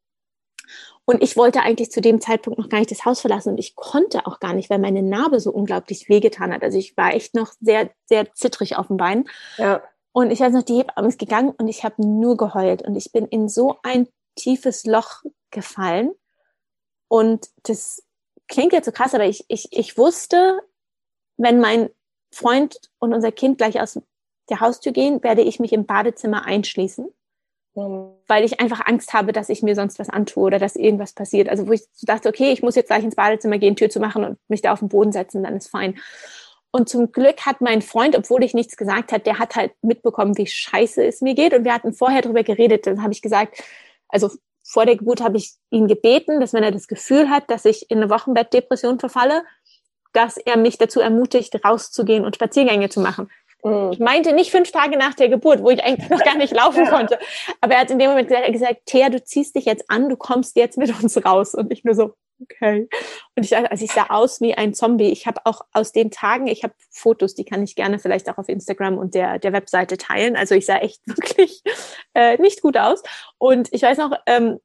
[1.03, 3.75] Und ich wollte eigentlich zu dem Zeitpunkt noch gar nicht das Haus verlassen und ich
[3.75, 6.63] konnte auch gar nicht, weil meine Narbe so unglaublich wehgetan hat.
[6.63, 9.25] Also ich war echt noch sehr, sehr zittrig auf dem Bein.
[9.57, 9.83] Ja.
[10.13, 13.11] Und ich weiß noch, die Hebamme ist gegangen und ich habe nur geheult und ich
[13.11, 16.13] bin in so ein tiefes Loch gefallen
[17.13, 18.01] und das
[18.47, 20.63] klingt jetzt so krass, aber ich, ich, ich wusste,
[21.37, 21.91] wenn mein
[22.31, 24.01] Freund und unser Kind gleich aus
[24.49, 27.07] der Haustür gehen, werde ich mich im Badezimmer einschließen,
[27.75, 31.49] weil ich einfach Angst habe, dass ich mir sonst was antue oder dass irgendwas passiert.
[31.49, 34.23] Also wo ich dachte, okay, ich muss jetzt gleich ins Badezimmer gehen, Tür zu machen
[34.23, 35.99] und mich da auf den Boden setzen, dann ist fein.
[36.71, 40.35] Und zum Glück hat mein Freund, obwohl ich nichts gesagt hat, der hat halt mitbekommen,
[40.35, 41.53] wie scheiße es mir geht.
[41.53, 42.87] Und wir hatten vorher darüber geredet.
[42.87, 43.61] Dann habe ich gesagt,
[44.07, 44.31] also
[44.63, 47.91] vor der Geburt habe ich ihn gebeten, dass wenn er das Gefühl hat, dass ich
[47.91, 49.43] in eine Wochenbettdepression verfalle,
[50.13, 53.29] dass er mich dazu ermutigt, rauszugehen und Spaziergänge zu machen.
[53.63, 53.91] Mhm.
[53.91, 56.85] Ich meinte nicht fünf Tage nach der Geburt, wo ich eigentlich noch gar nicht laufen
[56.89, 57.19] konnte.
[57.61, 60.15] Aber er hat in dem Moment gesagt, gesagt, Thea, du ziehst dich jetzt an, du
[60.15, 61.55] kommst jetzt mit uns raus.
[61.55, 62.89] Und ich nur so, okay.
[63.35, 65.11] Und ich, also ich sah aus wie ein Zombie.
[65.11, 68.37] Ich habe auch aus den Tagen, ich habe Fotos, die kann ich gerne vielleicht auch
[68.37, 70.35] auf Instagram und der, der Webseite teilen.
[70.35, 71.61] Also ich sah echt wirklich
[72.13, 73.03] äh, nicht gut aus.
[73.37, 74.59] Und ich weiß noch, ähm,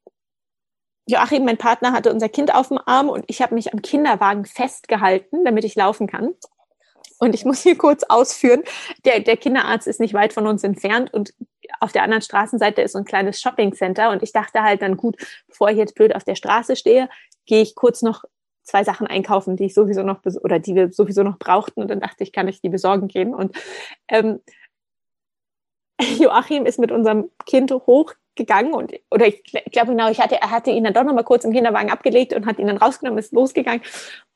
[1.06, 4.44] Joachim, mein Partner, hatte unser Kind auf dem Arm und ich habe mich am Kinderwagen
[4.44, 6.34] festgehalten, damit ich laufen kann.
[7.18, 8.62] Und ich muss hier kurz ausführen,
[9.04, 11.34] der, der Kinderarzt ist nicht weit von uns entfernt und
[11.80, 14.96] auf der anderen Straßenseite ist so ein kleines Shopping Center und ich dachte halt dann,
[14.96, 15.16] gut,
[15.48, 17.08] bevor ich jetzt blöd auf der Straße stehe,
[17.48, 18.24] gehe ich kurz noch
[18.62, 22.00] zwei Sachen einkaufen, die ich sowieso noch oder die wir sowieso noch brauchten und dann
[22.00, 23.56] dachte ich, kann ich die besorgen gehen und
[24.08, 24.40] ähm,
[26.18, 30.70] Joachim ist mit unserem Kind hochgegangen und oder ich glaube genau, ich hatte er hatte
[30.70, 33.32] ihn dann doch noch mal kurz im Kinderwagen abgelegt und hat ihn dann rausgenommen, ist
[33.32, 33.82] losgegangen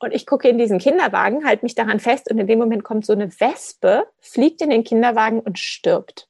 [0.01, 3.05] und ich gucke in diesen Kinderwagen, halte mich daran fest und in dem Moment kommt
[3.05, 6.27] so eine Wespe, fliegt in den Kinderwagen und stirbt.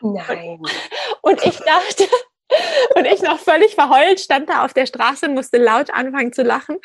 [0.00, 0.58] Nein.
[0.58, 0.70] Und,
[1.22, 2.04] und ich dachte,
[2.96, 6.78] und ich noch völlig verheult stand da auf der Straße, musste laut anfangen zu lachen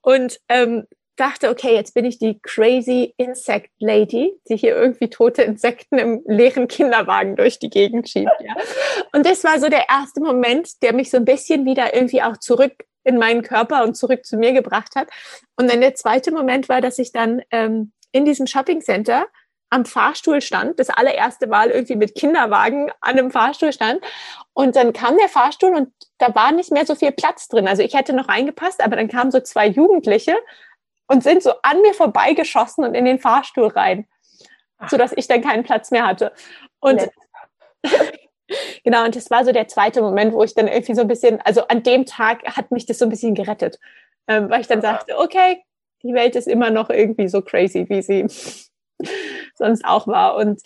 [0.00, 5.42] und ähm, dachte, okay, jetzt bin ich die crazy Insect Lady, die hier irgendwie tote
[5.42, 8.30] Insekten im leeren Kinderwagen durch die Gegend schiebt.
[8.40, 8.54] Ja.
[9.12, 12.38] Und das war so der erste Moment, der mich so ein bisschen wieder irgendwie auch
[12.38, 12.72] zurück
[13.04, 15.08] in meinen Körper und zurück zu mir gebracht hat.
[15.56, 19.26] Und dann der zweite Moment war, dass ich dann ähm, in diesem Shopping Center
[19.72, 24.00] am Fahrstuhl stand, das allererste Mal irgendwie mit Kinderwagen an einem Fahrstuhl stand.
[24.52, 27.66] Und dann kam der Fahrstuhl und da war nicht mehr so viel Platz drin.
[27.66, 30.36] Also ich hätte noch reingepasst, aber dann kamen so zwei Jugendliche
[31.06, 34.06] und sind so an mir vorbeigeschossen und in den Fahrstuhl rein,
[34.88, 36.32] so dass ich dann keinen Platz mehr hatte.
[36.80, 37.08] Und
[38.84, 41.40] genau, und das war so der zweite Moment, wo ich dann irgendwie so ein bisschen,
[41.40, 43.78] also an dem Tag hat mich das so ein bisschen gerettet,
[44.28, 45.64] ähm, weil ich dann sagte, okay,
[46.02, 48.26] die Welt ist immer noch irgendwie so crazy, wie sie
[49.54, 50.36] sonst auch war.
[50.36, 50.60] Und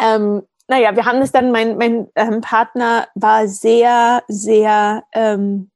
[0.00, 5.70] ähm, naja, wir haben es dann, mein, mein ähm, Partner war sehr, sehr ähm,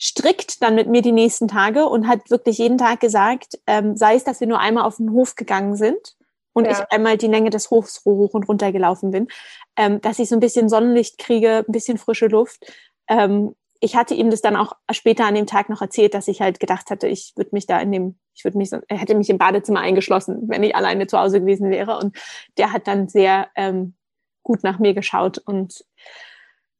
[0.00, 4.14] strikt dann mit mir die nächsten Tage und hat wirklich jeden Tag gesagt, ähm, sei
[4.14, 6.16] es, dass wir nur einmal auf den Hof gegangen sind
[6.52, 6.72] und ja.
[6.72, 9.28] ich einmal die Länge des Hofs hoch und runter gelaufen bin,
[9.76, 12.70] ähm, dass ich so ein bisschen Sonnenlicht kriege, ein bisschen frische Luft.
[13.08, 16.40] Ähm, ich hatte ihm das dann auch später an dem Tag noch erzählt, dass ich
[16.40, 19.30] halt gedacht hatte, ich würde mich da in dem, ich würde mich, er hätte mich
[19.30, 21.98] im Badezimmer eingeschlossen, wenn ich alleine zu Hause gewesen wäre.
[21.98, 22.16] Und
[22.58, 23.94] der hat dann sehr ähm,
[24.42, 25.38] gut nach mir geschaut.
[25.38, 25.84] Und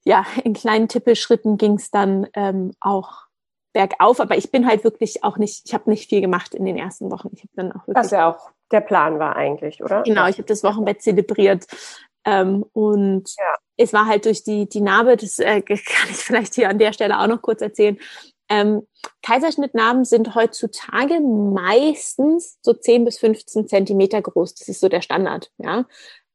[0.05, 3.27] ja, in kleinen Tippelschritten ging es dann ähm, auch
[3.73, 4.21] bergauf.
[4.21, 7.11] Aber ich bin halt wirklich auch nicht, ich habe nicht viel gemacht in den ersten
[7.11, 7.31] Wochen.
[7.33, 7.97] Ich habe dann auch wirklich.
[7.97, 10.03] Was ja auch der Plan war eigentlich, oder?
[10.03, 11.67] Genau, ich habe das Wochenbett zelebriert.
[12.27, 13.55] Ähm, und ja.
[13.77, 16.93] es war halt durch die, die Narbe, das äh, kann ich vielleicht hier an der
[16.93, 17.99] Stelle auch noch kurz erzählen.
[18.49, 18.87] Ähm,
[19.23, 24.55] Kaiserschnittnarben sind heutzutage meistens so 10 bis 15 Zentimeter groß.
[24.55, 25.51] Das ist so der Standard.
[25.59, 25.87] Ja,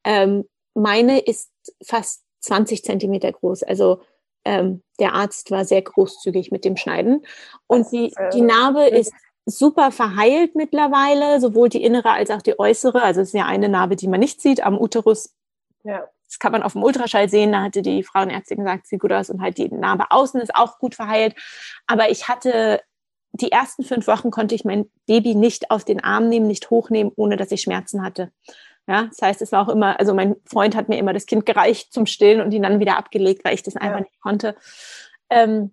[0.04, 1.52] ähm, meine ist
[1.86, 3.64] fast 20 Zentimeter groß.
[3.64, 4.02] Also
[4.44, 7.26] ähm, der Arzt war sehr großzügig mit dem Schneiden.
[7.68, 9.14] Und die, die Narbe ist
[9.46, 13.02] super verheilt mittlerweile, sowohl die innere als auch die äußere.
[13.02, 15.34] Also es ist ja eine Narbe, die man nicht sieht am Uterus
[15.84, 16.08] ja.
[16.26, 17.52] Das kann man auf dem Ultraschall sehen.
[17.52, 20.80] Da hatte die Frauenärztin gesagt, sieht gut aus und halt die Narbe außen ist auch
[20.80, 21.36] gut verheilt.
[21.88, 22.82] Aber ich hatte
[23.34, 27.12] die ersten fünf Wochen konnte ich mein Baby nicht auf den Arm nehmen, nicht hochnehmen,
[27.16, 28.32] ohne dass ich Schmerzen hatte.
[28.88, 31.46] Ja, das heißt, es war auch immer, also mein Freund hat mir immer das Kind
[31.46, 34.02] gereicht zum Stillen und ihn dann wieder abgelegt, weil ich das einfach ja.
[34.02, 34.56] nicht konnte.
[35.30, 35.72] Ähm,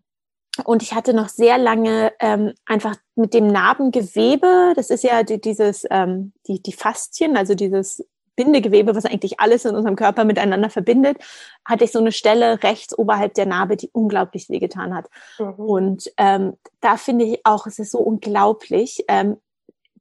[0.64, 5.40] und ich hatte noch sehr lange ähm, einfach mit dem Narbengewebe, das ist ja die,
[5.40, 8.04] dieses, ähm, die, die Faszien, also dieses
[8.38, 11.18] Bindegewebe, was eigentlich alles in unserem Körper miteinander verbindet,
[11.64, 15.10] hatte ich so eine Stelle rechts oberhalb der Narbe, die unglaublich wehgetan hat.
[15.40, 15.54] Mhm.
[15.54, 19.04] Und ähm, da finde ich auch, es ist so unglaublich.
[19.08, 19.38] Ähm,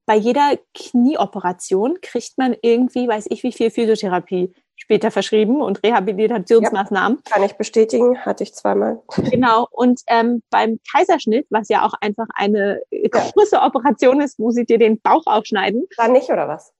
[0.05, 7.17] bei jeder Knieoperation kriegt man irgendwie, weiß ich wie viel Physiotherapie später verschrieben und Rehabilitationsmaßnahmen.
[7.25, 9.01] Ja, kann ich bestätigen, hatte ich zweimal.
[9.31, 9.67] Genau.
[9.71, 14.77] Und ähm, beim Kaiserschnitt, was ja auch einfach eine große Operation ist, wo sie dir
[14.77, 15.87] den Bauch aufschneiden.
[15.97, 16.71] War nicht, oder was?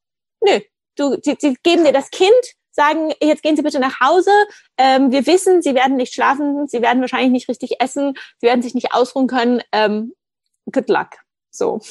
[0.42, 0.60] Nö.
[0.98, 2.32] Du, sie, sie geben dir das Kind,
[2.72, 4.32] sagen, jetzt gehen Sie bitte nach Hause.
[4.78, 8.62] Ähm, wir wissen, Sie werden nicht schlafen, Sie werden wahrscheinlich nicht richtig essen, Sie werden
[8.62, 9.62] sich nicht ausruhen können.
[9.74, 10.14] Ähm,
[10.72, 11.10] good luck.
[11.50, 11.82] So.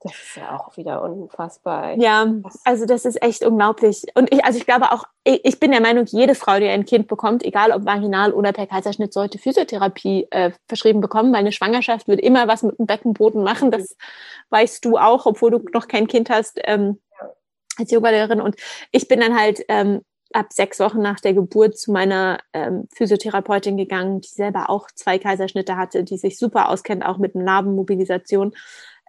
[0.00, 1.98] Das ist ja auch wieder unfassbar.
[1.98, 2.30] Ja,
[2.64, 4.04] also das ist echt unglaublich.
[4.14, 7.08] Und ich, also ich glaube auch, ich bin der Meinung, jede Frau, die ein Kind
[7.08, 12.06] bekommt, egal ob vaginal oder per Kaiserschnitt, sollte Physiotherapie äh, verschrieben bekommen, weil eine Schwangerschaft
[12.06, 13.70] wird immer was mit dem Beckenboden machen.
[13.70, 13.96] Das
[14.50, 17.00] weißt du auch, obwohl du noch kein Kind hast, ähm,
[17.78, 18.40] als Yogalehrerin.
[18.40, 18.56] Und
[18.92, 23.76] ich bin dann halt ähm, ab sechs Wochen nach der Geburt zu meiner ähm, Physiotherapeutin
[23.76, 28.52] gegangen, die selber auch zwei Kaiserschnitte hatte, die sich super auskennt, auch mit Narbenmobilisation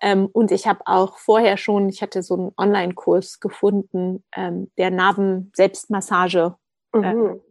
[0.01, 4.91] ähm, und ich habe auch vorher schon, ich hatte so einen Online-Kurs gefunden, ähm, der
[4.91, 6.55] Narben-Selbstmassage
[6.93, 7.03] mhm.
[7.03, 7.41] ähm,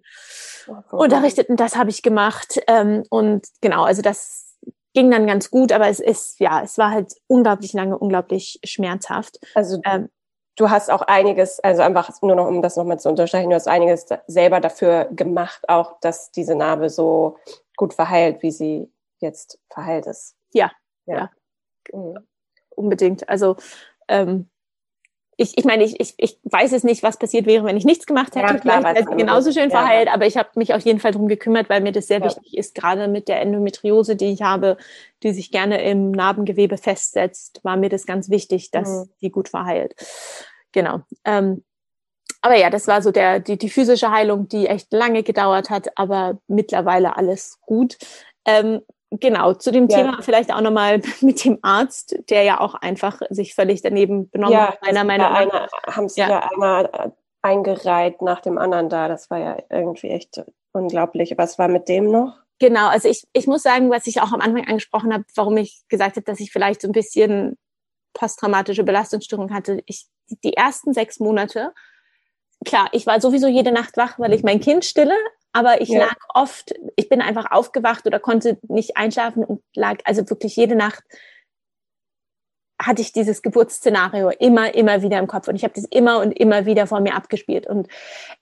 [0.90, 1.48] unterrichtet.
[1.48, 2.60] Und das habe ich gemacht.
[2.66, 4.56] Ähm, und genau, also das
[4.92, 9.38] ging dann ganz gut, aber es ist, ja, es war halt unglaublich lange, unglaublich schmerzhaft.
[9.54, 10.08] Also ähm,
[10.56, 13.68] du hast auch einiges, also einfach nur noch, um das nochmal zu unterstreichen, du hast
[13.68, 17.36] einiges selber dafür gemacht, auch dass diese Narbe so
[17.76, 18.90] gut verheilt, wie sie
[19.20, 20.36] jetzt verheilt ist.
[20.52, 20.70] Ja,
[21.06, 21.30] ja.
[21.92, 21.98] ja.
[21.98, 22.18] Mhm
[22.76, 23.28] unbedingt.
[23.28, 23.56] Also
[24.08, 24.48] ähm,
[25.36, 28.06] ich, ich meine, ich, ich, ich weiß es nicht, was passiert wäre, wenn ich nichts
[28.06, 28.52] gemacht hätte.
[28.52, 29.80] Ja, klar, Vielleicht wäre genauso schön ja.
[29.80, 32.26] verheilt, aber ich habe mich auf jeden Fall drum gekümmert, weil mir das sehr ja.
[32.26, 34.76] wichtig ist, gerade mit der Endometriose, die ich habe,
[35.22, 39.10] die sich gerne im Narbengewebe festsetzt, war mir das ganz wichtig, dass mhm.
[39.20, 39.94] die gut verheilt.
[40.72, 41.00] Genau.
[41.24, 41.64] Ähm,
[42.40, 45.88] aber ja, das war so der, die, die physische Heilung, die echt lange gedauert hat,
[45.96, 47.96] aber mittlerweile alles gut.
[48.44, 49.98] Ähm, Genau, zu dem ja.
[49.98, 54.54] Thema vielleicht auch nochmal mit dem Arzt, der ja auch einfach sich völlig daneben benommen
[54.54, 55.68] ja, hat, meiner Meinung nach.
[55.86, 56.28] Haben sie ja.
[56.28, 59.06] ja einer eingereiht nach dem anderen da.
[59.06, 61.34] Das war ja irgendwie echt unglaublich.
[61.36, 62.38] Was war mit dem noch?
[62.58, 65.82] Genau, also ich, ich muss sagen, was ich auch am Anfang angesprochen habe, warum ich
[65.88, 67.58] gesagt habe, dass ich vielleicht so ein bisschen
[68.14, 69.82] posttraumatische Belastungsstörung hatte.
[69.86, 70.06] Ich,
[70.42, 71.74] die ersten sechs Monate,
[72.64, 75.16] klar, ich war sowieso jede Nacht wach, weil ich mein Kind stille,
[75.54, 76.00] aber ich ja.
[76.00, 80.74] lag oft, ich bin einfach aufgewacht oder konnte nicht einschlafen und lag also wirklich jede
[80.74, 81.04] Nacht
[82.82, 86.32] hatte ich dieses Geburtsszenario immer, immer wieder im Kopf und ich habe das immer und
[86.32, 87.86] immer wieder vor mir abgespielt und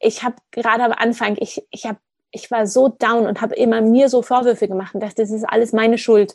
[0.00, 1.98] ich habe gerade am Anfang, ich, ich habe,
[2.30, 5.44] ich war so down und habe immer mir so Vorwürfe gemacht und dachte, das ist
[5.44, 6.34] alles meine Schuld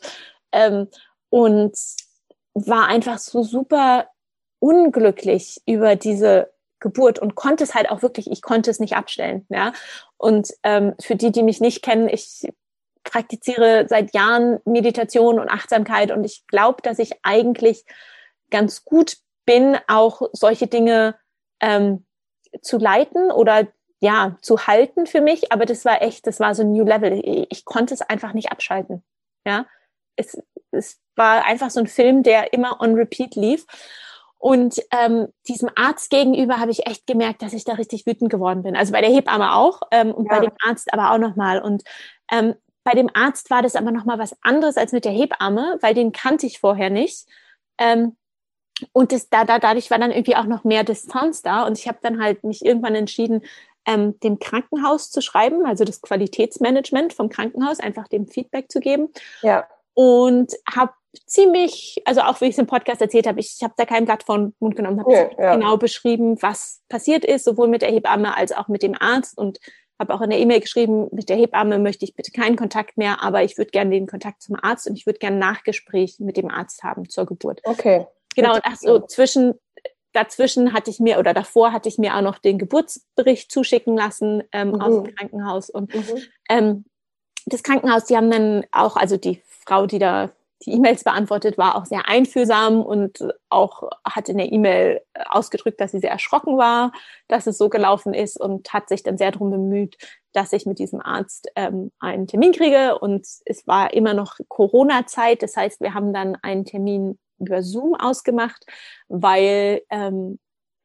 [0.52, 0.88] ähm,
[1.30, 1.76] und
[2.54, 4.10] war einfach so super
[4.60, 9.46] unglücklich über diese Geburt und konnte es halt auch wirklich, ich konnte es nicht abstellen.
[9.50, 9.74] Ja?
[10.18, 12.48] Und ähm, für die, die mich nicht kennen, ich
[13.04, 17.86] praktiziere seit Jahren Meditation und Achtsamkeit und ich glaube, dass ich eigentlich
[18.50, 21.16] ganz gut bin, auch solche Dinge
[21.62, 22.06] ähm,
[22.62, 23.68] zu leiten oder
[24.00, 25.52] ja, zu halten für mich.
[25.52, 27.20] Aber das war echt, das war so ein New Level.
[27.50, 29.04] Ich, konnte es einfach nicht abschalten.
[29.46, 29.66] Ja,
[30.16, 30.38] es,
[30.72, 33.66] es war einfach so ein Film, der immer on repeat lief.
[34.40, 38.64] Und ähm, diesem Arzt gegenüber habe ich echt gemerkt, dass ich da richtig wütend geworden
[38.64, 38.76] bin.
[38.76, 40.36] Also bei der Hebamme auch ähm, und ja.
[40.36, 41.62] bei dem Arzt aber auch nochmal.
[41.62, 41.84] Und
[42.32, 45.94] ähm, bei dem Arzt war das aber nochmal was anderes als mit der Hebamme, weil
[45.94, 47.28] den kannte ich vorher nicht.
[47.80, 48.16] Ähm,
[48.94, 51.66] und das, da, da, dadurch war dann irgendwie auch noch mehr Distanz da.
[51.66, 53.42] Und ich habe dann halt mich irgendwann entschieden,
[53.88, 59.10] ähm, dem Krankenhaus zu schreiben, also das Qualitätsmanagement vom Krankenhaus, einfach dem Feedback zu geben.
[59.42, 59.68] Ja.
[59.94, 60.94] Und habe
[61.26, 64.24] ziemlich, also auch wie ich es im Podcast erzählt habe, ich habe da kein Blatt
[64.24, 65.56] von Mund genommen, habe ja, ja.
[65.56, 69.60] genau beschrieben, was passiert ist, sowohl mit der Hebamme als auch mit dem Arzt und
[70.00, 73.24] habe auch in der E-Mail geschrieben, mit der Hebamme möchte ich bitte keinen Kontakt mehr,
[73.24, 76.52] aber ich würde gerne den Kontakt zum Arzt und ich würde gerne Nachgespräch mit dem
[76.52, 77.62] Arzt haben zur Geburt.
[77.64, 78.06] Okay.
[78.36, 79.56] Genau, und ach so, zwischen,
[80.14, 84.44] dazwischen hatte ich mir oder davor hatte ich mir auch noch den Geburtsbericht zuschicken lassen
[84.52, 84.82] ähm, mhm.
[84.82, 86.22] aus dem Krankenhaus und mhm.
[86.50, 86.86] ähm,
[87.48, 90.32] das Krankenhaus, die haben dann auch, also die Frau, die da
[90.66, 95.92] die E-Mails beantwortet, war auch sehr einfühlsam und auch hat in der E-Mail ausgedrückt, dass
[95.92, 96.92] sie sehr erschrocken war,
[97.28, 99.98] dass es so gelaufen ist und hat sich dann sehr darum bemüht,
[100.34, 102.98] dass ich mit diesem Arzt ähm, einen Termin kriege.
[102.98, 105.44] Und es war immer noch Corona-Zeit.
[105.44, 108.66] Das heißt, wir haben dann einen Termin über Zoom ausgemacht,
[109.08, 110.40] weil ähm,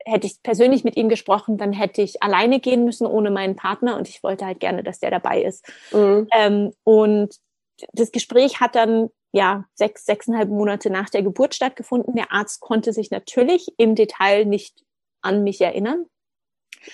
[0.04, 3.96] hätte ich persönlich mit ihm gesprochen, dann hätte ich alleine gehen müssen ohne meinen Partner
[3.96, 5.66] und ich wollte halt gerne, dass der dabei ist.
[5.92, 6.28] Mhm.
[6.34, 7.36] Ähm, und
[7.92, 12.14] das Gespräch hat dann ja sechs, sechseinhalb Monate nach der Geburt stattgefunden.
[12.14, 14.84] Der Arzt konnte sich natürlich im Detail nicht
[15.22, 16.06] an mich erinnern.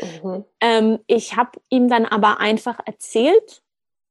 [0.00, 0.44] Mhm.
[0.60, 3.62] Ähm, ich habe ihm dann aber einfach erzählt,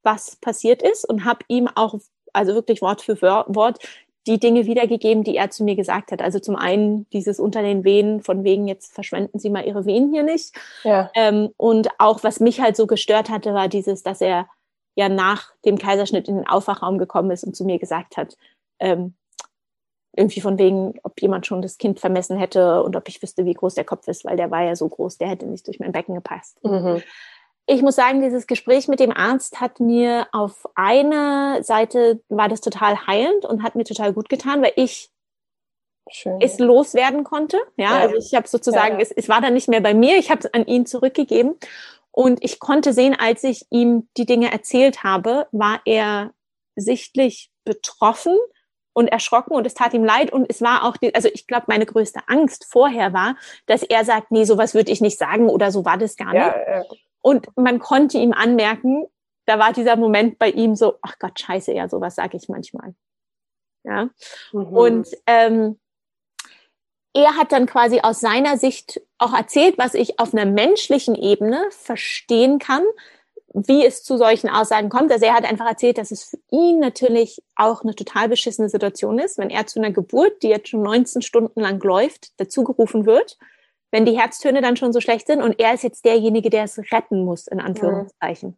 [0.04, 1.96] was passiert ist und habe ihm auch,
[2.34, 3.80] also wirklich Wort für Wort,
[4.28, 6.22] die Dinge wiedergegeben, die er zu mir gesagt hat.
[6.22, 10.12] Also zum einen dieses unter den Venen, von wegen jetzt verschwenden Sie mal Ihre Venen
[10.12, 10.54] hier nicht.
[10.84, 11.10] Ja.
[11.16, 14.50] Ähm, und auch was mich halt so gestört hatte, war dieses, dass er
[14.98, 18.36] ja nach dem Kaiserschnitt in den Aufwachraum gekommen ist und zu mir gesagt hat,
[18.80, 19.14] ähm,
[20.18, 23.54] irgendwie von wegen, ob jemand schon das Kind vermessen hätte und ob ich wüsste, wie
[23.54, 25.92] groß der Kopf ist, weil der war ja so groß, der hätte nicht durch mein
[25.92, 26.58] Becken gepasst.
[26.64, 27.04] Mhm.
[27.68, 32.62] Ich muss sagen, dieses Gespräch mit dem Arzt hat mir auf einer Seite war das
[32.62, 35.12] total heilend und hat mir total gut getan, weil ich
[36.10, 36.42] Schön.
[36.42, 37.58] es loswerden konnte.
[37.76, 38.00] Ja, ja.
[38.00, 39.02] also ich habe sozusagen, ja.
[39.02, 41.56] es, es war dann nicht mehr bei mir, ich habe es an ihn zurückgegeben
[42.18, 46.32] und ich konnte sehen, als ich ihm die Dinge erzählt habe, war er
[46.76, 48.36] sichtlich betroffen
[48.94, 51.66] und erschrocken und es tat ihm leid und es war auch, die, also ich glaube,
[51.68, 53.36] meine größte Angst vorher war,
[53.68, 56.42] dass er sagt, nee, sowas würde ich nicht sagen oder so war das gar nicht.
[56.42, 56.84] Ja,
[57.22, 59.06] und man konnte ihm anmerken,
[59.46, 62.96] da war dieser Moment bei ihm so, ach Gott, scheiße, ja, sowas sage ich manchmal.
[63.84, 64.10] Ja.
[64.54, 64.66] Mhm.
[64.66, 65.80] Und ähm,
[67.18, 71.66] er hat dann quasi aus seiner Sicht auch erzählt, was ich auf einer menschlichen Ebene
[71.72, 72.84] verstehen kann,
[73.54, 75.12] wie es zu solchen Aussagen kommt.
[75.12, 79.18] Also er hat einfach erzählt, dass es für ihn natürlich auch eine total beschissene Situation
[79.20, 83.38] ist, wenn er zu einer Geburt, die jetzt schon 19 Stunden lang läuft, dazugerufen wird
[83.92, 86.78] wenn die Herztöne dann schon so schlecht sind und er ist jetzt derjenige, der es
[86.92, 88.50] retten muss, in Anführungszeichen.
[88.50, 88.58] Mhm.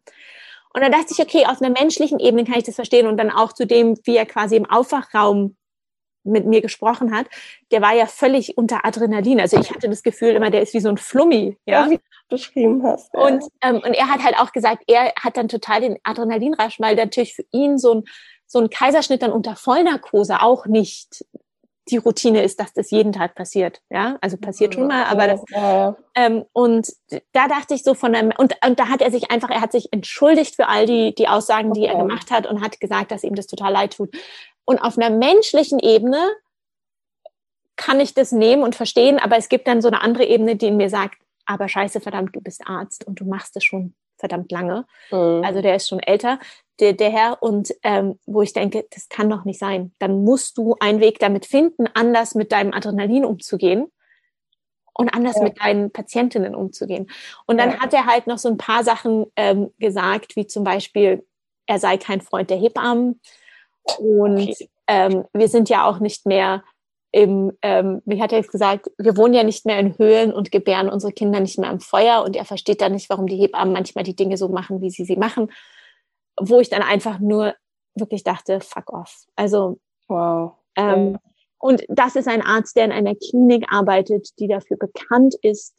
[0.72, 3.30] Und dann dachte ich, okay, auf einer menschlichen Ebene kann ich das verstehen und dann
[3.30, 5.56] auch zu dem, wie er quasi im Aufwachraum
[6.24, 7.26] mit mir gesprochen hat,
[7.70, 9.40] der war ja völlig unter Adrenalin.
[9.40, 11.84] Also ich hatte das Gefühl immer, der ist wie so ein Flummi, ja.
[11.84, 13.12] ja wie du beschrieben hast.
[13.14, 13.20] Ja.
[13.20, 16.96] Und, ähm, und er hat halt auch gesagt, er hat dann total den Adrenalinrasch, weil
[16.96, 18.04] natürlich für ihn so ein,
[18.46, 21.24] so ein Kaiserschnitt dann unter Vollnarkose auch nicht
[21.90, 23.80] die Routine ist, dass das jeden Tag passiert.
[23.90, 25.42] Ja, also passiert schon mal, aber das.
[26.14, 26.88] Ähm, und
[27.32, 29.72] da dachte ich so von einem, und, und da hat er sich einfach, er hat
[29.72, 31.92] sich entschuldigt für all die, die Aussagen, die okay.
[31.92, 34.10] er gemacht hat und hat gesagt, dass ihm das total leid tut.
[34.64, 36.30] Und auf einer menschlichen Ebene
[37.76, 40.66] kann ich das nehmen und verstehen, aber es gibt dann so eine andere Ebene, die
[40.66, 44.52] in mir sagt, aber scheiße, verdammt, du bist Arzt und du machst es schon verdammt
[44.52, 44.86] lange.
[45.10, 45.42] Mhm.
[45.44, 46.38] Also der ist schon älter
[46.78, 49.92] der, der Herr und ähm, wo ich denke, das kann doch nicht sein.
[49.98, 53.90] Dann musst du einen Weg damit finden, anders mit deinem Adrenalin umzugehen
[54.94, 55.42] und anders ja.
[55.42, 57.10] mit deinen Patientinnen umzugehen.
[57.46, 57.78] Und dann ja.
[57.80, 61.26] hat er halt noch so ein paar Sachen ähm, gesagt, wie zum Beispiel,
[61.66, 63.20] er sei kein Freund der Hebammen
[63.98, 64.68] und okay.
[64.86, 66.62] ähm, wir sind ja auch nicht mehr
[67.12, 70.52] im, ähm, wie hat er jetzt gesagt, wir wohnen ja nicht mehr in Höhlen und
[70.52, 73.72] gebären unsere Kinder nicht mehr am Feuer und er versteht dann nicht, warum die Hebammen
[73.72, 75.50] manchmal die Dinge so machen, wie sie sie machen
[76.40, 77.54] wo ich dann einfach nur
[77.94, 79.26] wirklich dachte, fuck off.
[79.36, 79.78] Also,
[80.08, 80.52] wow.
[80.76, 81.18] Ähm,
[81.58, 85.74] und das ist ein Arzt, der in einer Klinik arbeitet, die dafür bekannt ist,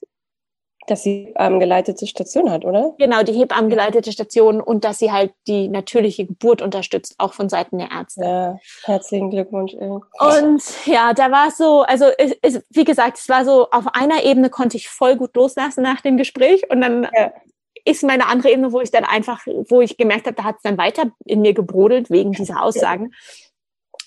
[0.88, 2.94] dass sie ähm, geleitete Station hat, oder?
[2.98, 7.78] Genau, die Hebammengeleitete Station und dass sie halt die natürliche Geburt unterstützt, auch von Seiten
[7.78, 8.24] der Ärzte.
[8.24, 9.74] Ja, herzlichen Glückwunsch.
[9.74, 13.86] Und ja, da war es so, also es, es, wie gesagt, es war so, auf
[13.94, 17.32] einer Ebene konnte ich voll gut loslassen nach dem Gespräch und dann ja
[17.86, 20.62] ist meine andere Ebene, wo ich dann einfach, wo ich gemerkt habe, da hat es
[20.62, 23.14] dann weiter in mir gebrodelt wegen dieser Aussagen.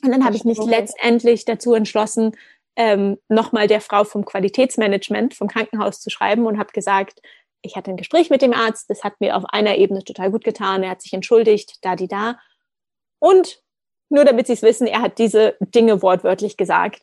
[0.03, 2.37] Und dann habe ich mich letztendlich dazu entschlossen,
[2.77, 7.21] ähm, nochmal der Frau vom Qualitätsmanagement vom Krankenhaus zu schreiben und habe gesagt,
[7.63, 10.45] ich hatte ein Gespräch mit dem Arzt, das hat mir auf einer Ebene total gut
[10.45, 12.39] getan, er hat sich entschuldigt, da, die, da.
[13.19, 13.63] Und
[14.11, 17.03] nur damit Sie es wissen, er hat diese Dinge wortwörtlich gesagt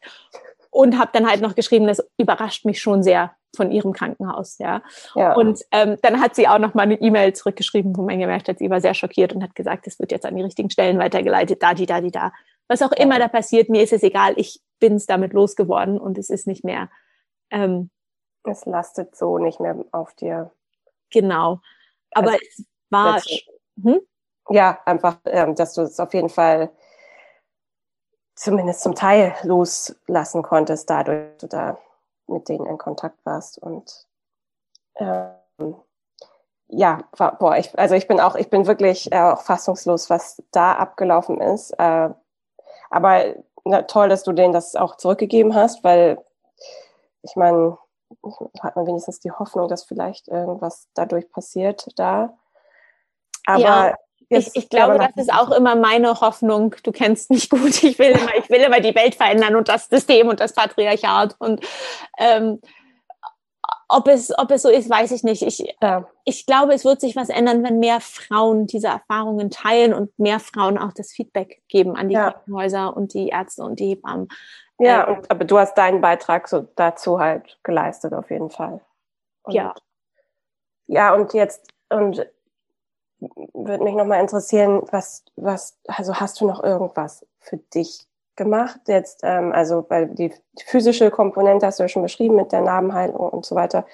[0.69, 4.82] und habe dann halt noch geschrieben, das überrascht mich schon sehr, von ihrem Krankenhaus, ja.
[5.15, 5.34] ja.
[5.34, 8.59] Und ähm, dann hat sie auch noch mal eine E-Mail zurückgeschrieben, wo man gemerkt hat,
[8.59, 11.61] sie war sehr schockiert und hat gesagt, es wird jetzt an die richtigen Stellen weitergeleitet,
[11.61, 12.32] da, die, da, die, da.
[12.67, 13.03] Was auch ja.
[13.03, 16.48] immer da passiert, mir ist es egal, ich bin es damit losgeworden und es ist
[16.48, 16.90] nicht mehr.
[17.50, 17.90] Ähm,
[18.44, 20.52] es lastet so nicht mehr auf dir.
[21.12, 21.62] Genau.
[22.12, 23.22] Aber also, es war.
[23.82, 24.02] Hm?
[24.50, 26.72] Ja, einfach, ähm, dass du es auf jeden Fall
[28.36, 31.78] zumindest zum Teil loslassen konntest, dadurch, dass du da
[32.28, 33.60] mit denen in Kontakt warst.
[33.60, 34.08] Und
[34.96, 35.76] ähm,
[36.68, 40.74] ja, boah, ich, also ich bin auch, ich bin wirklich äh, auch fassungslos, was da
[40.74, 41.72] abgelaufen ist.
[41.78, 42.10] Äh,
[42.90, 46.24] aber na, toll, dass du denen das auch zurückgegeben hast, weil
[47.24, 47.78] ich meine,
[48.62, 52.38] hat man wenigstens die Hoffnung, dass vielleicht irgendwas dadurch passiert da.
[53.45, 53.95] Aber ja.
[54.34, 56.74] Ich, ich glaube, das ist auch immer meine Hoffnung.
[56.84, 57.84] Du kennst mich gut.
[57.84, 61.36] Ich will immer, ich will immer die Welt verändern und das System und das Patriarchat
[61.38, 61.59] und
[62.18, 62.62] ähm,
[63.92, 65.42] ob es, ob es so ist, weiß ich nicht.
[65.42, 66.08] Ich, ja.
[66.24, 70.39] ich glaube, es wird sich was ändern, wenn mehr Frauen diese Erfahrungen teilen und mehr
[70.39, 72.32] Frauen auch das Feedback geben an die ja.
[72.32, 74.28] Krankenhäuser und die Ärzte und die Hebammen.
[74.80, 78.82] Ja, ähm, und, aber du hast deinen Beitrag so dazu halt geleistet, auf jeden Fall.
[79.44, 79.74] Und, ja.
[80.88, 82.26] Ja, und jetzt, und
[83.20, 88.08] würde mich nochmal interessieren, was, was, also hast du noch irgendwas für dich
[88.42, 88.80] gemacht.
[88.88, 90.34] Jetzt, ähm, also weil die,
[90.66, 93.86] physische Komponente hast du ja schon beschrieben mit der Narbenheilung und so weiter,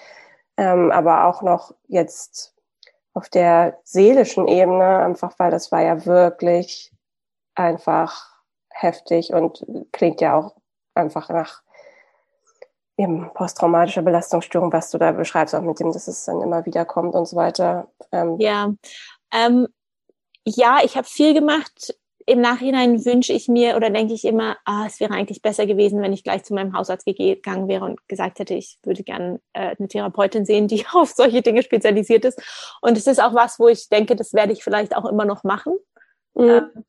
[0.56, 2.56] ähm, aber auch noch jetzt
[3.14, 6.94] auf der seelischen Ebene, einfach weil das war ja wirklich
[7.56, 8.38] einfach
[8.70, 10.56] heftig und klingt ja auch
[10.94, 11.62] einfach nach
[12.98, 16.86] eben posttraumatischer Belastungsstörung, was du da beschreibst, auch mit dem, dass es dann immer wieder
[16.86, 17.92] kommt und so weiter.
[18.12, 18.74] Ähm, ja,
[19.34, 19.68] ähm,
[20.46, 21.96] ja, ich habe viel gemacht
[22.28, 26.02] im Nachhinein wünsche ich mir oder denke ich immer, ah, es wäre eigentlich besser gewesen,
[26.02, 29.76] wenn ich gleich zu meinem Hausarzt gegangen wäre und gesagt hätte, ich würde gerne äh,
[29.80, 32.42] eine Therapeutin sehen, die auf solche Dinge spezialisiert ist.
[32.82, 35.46] Und es ist auch was, wo ich denke, das werde ich vielleicht auch immer noch
[35.46, 35.74] machen.
[36.34, 36.50] Mhm.
[36.50, 36.86] Ähm,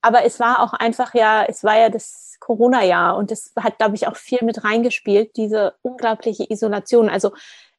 [0.00, 3.94] aber es war auch einfach ja, es war ja das Corona-Jahr und das hat, glaube
[3.94, 7.08] ich, auch viel mit reingespielt, diese unglaubliche Isolation.
[7.08, 7.30] Also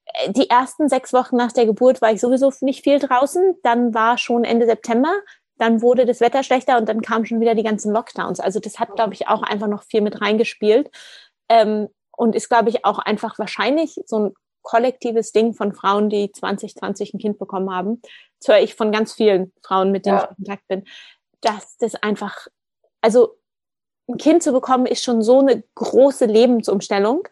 [0.05, 3.57] äh, die ersten sechs Wochen nach der Geburt war ich sowieso nicht viel draußen.
[3.61, 5.13] Dann war schon Ende September
[5.57, 8.39] dann wurde das Wetter schlechter und dann kamen schon wieder die ganzen Lockdowns.
[8.39, 10.89] Also das hat, glaube ich, auch einfach noch viel mit reingespielt.
[11.49, 16.31] Ähm, und ist, glaube ich, auch einfach wahrscheinlich so ein kollektives Ding von Frauen, die
[16.31, 18.01] 2020 ein Kind bekommen haben.
[18.39, 20.23] Das höre ich von ganz vielen Frauen, mit denen ja.
[20.23, 20.85] ich in Kontakt bin,
[21.41, 22.47] dass das einfach,
[23.01, 23.37] also
[24.07, 27.27] ein Kind zu bekommen, ist schon so eine große Lebensumstellung.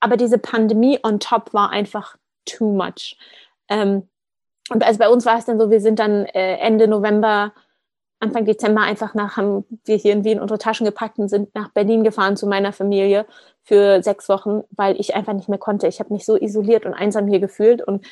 [0.00, 3.16] Aber diese Pandemie on top war einfach too much.
[3.68, 4.08] Ähm,
[4.70, 7.52] und also bei uns war es dann so, wir sind dann äh, Ende November,
[8.18, 11.68] Anfang Dezember einfach nach, haben wir hier in Wien unsere Taschen gepackt und sind nach
[11.70, 13.26] Berlin gefahren zu meiner Familie
[13.62, 15.86] für sechs Wochen, weil ich einfach nicht mehr konnte.
[15.86, 18.06] Ich habe mich so isoliert und einsam hier gefühlt und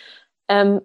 [0.49, 0.81] ähm,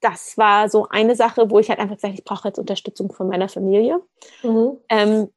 [0.00, 3.28] das war so eine Sache, wo ich halt einfach gesagt, ich brauche jetzt Unterstützung von
[3.28, 4.00] meiner Familie.
[4.42, 4.78] Mhm.
[4.88, 5.28] Ähm,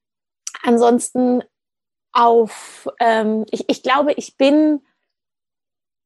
[0.63, 1.43] ansonsten
[2.13, 4.81] auf, ähm, ich, ich glaube, ich bin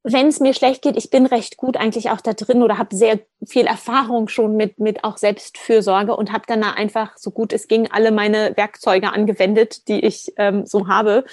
[0.08, 2.96] wenn es mir schlecht geht, ich bin recht gut eigentlich auch da drin oder habe
[2.96, 7.52] sehr viel Erfahrung schon mit, mit auch Selbstfürsorge und habe dann da einfach, so gut
[7.52, 11.26] es ging, alle meine Werkzeuge angewendet, die ich ähm, so habe,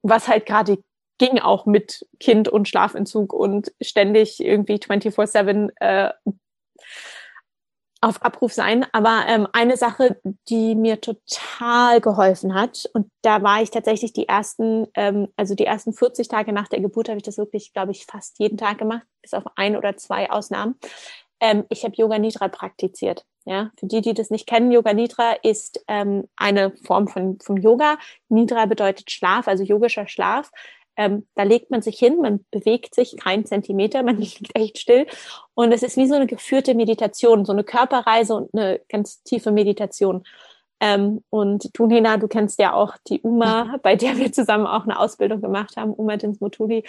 [0.00, 0.78] was halt gerade
[1.18, 6.12] ging auch mit Kind und Schlafentzug und ständig irgendwie 24-7 äh,
[8.00, 8.86] auf Abruf sein.
[8.92, 14.28] Aber ähm, eine Sache, die mir total geholfen hat, und da war ich tatsächlich die
[14.28, 17.92] ersten, ähm, also die ersten 40 Tage nach der Geburt habe ich das wirklich, glaube
[17.92, 20.76] ich, fast jeden Tag gemacht, bis auf ein oder zwei Ausnahmen.
[21.40, 23.24] Ähm, ich habe Yoga Nidra praktiziert.
[23.44, 27.56] Ja, für die, die das nicht kennen, Yoga Nidra ist ähm, eine Form von vom
[27.56, 27.96] Yoga.
[28.28, 30.50] Nidra bedeutet Schlaf, also yogischer Schlaf.
[30.98, 35.06] Ähm, da legt man sich hin, man bewegt sich kein Zentimeter, man liegt echt still.
[35.54, 39.52] Und es ist wie so eine geführte Meditation, so eine Körperreise und eine ganz tiefe
[39.52, 40.24] Meditation.
[40.80, 44.98] Ähm, und Tunhena, du kennst ja auch die Uma, bei der wir zusammen auch eine
[44.98, 46.84] Ausbildung gemacht haben, Uma Dinsmutuli.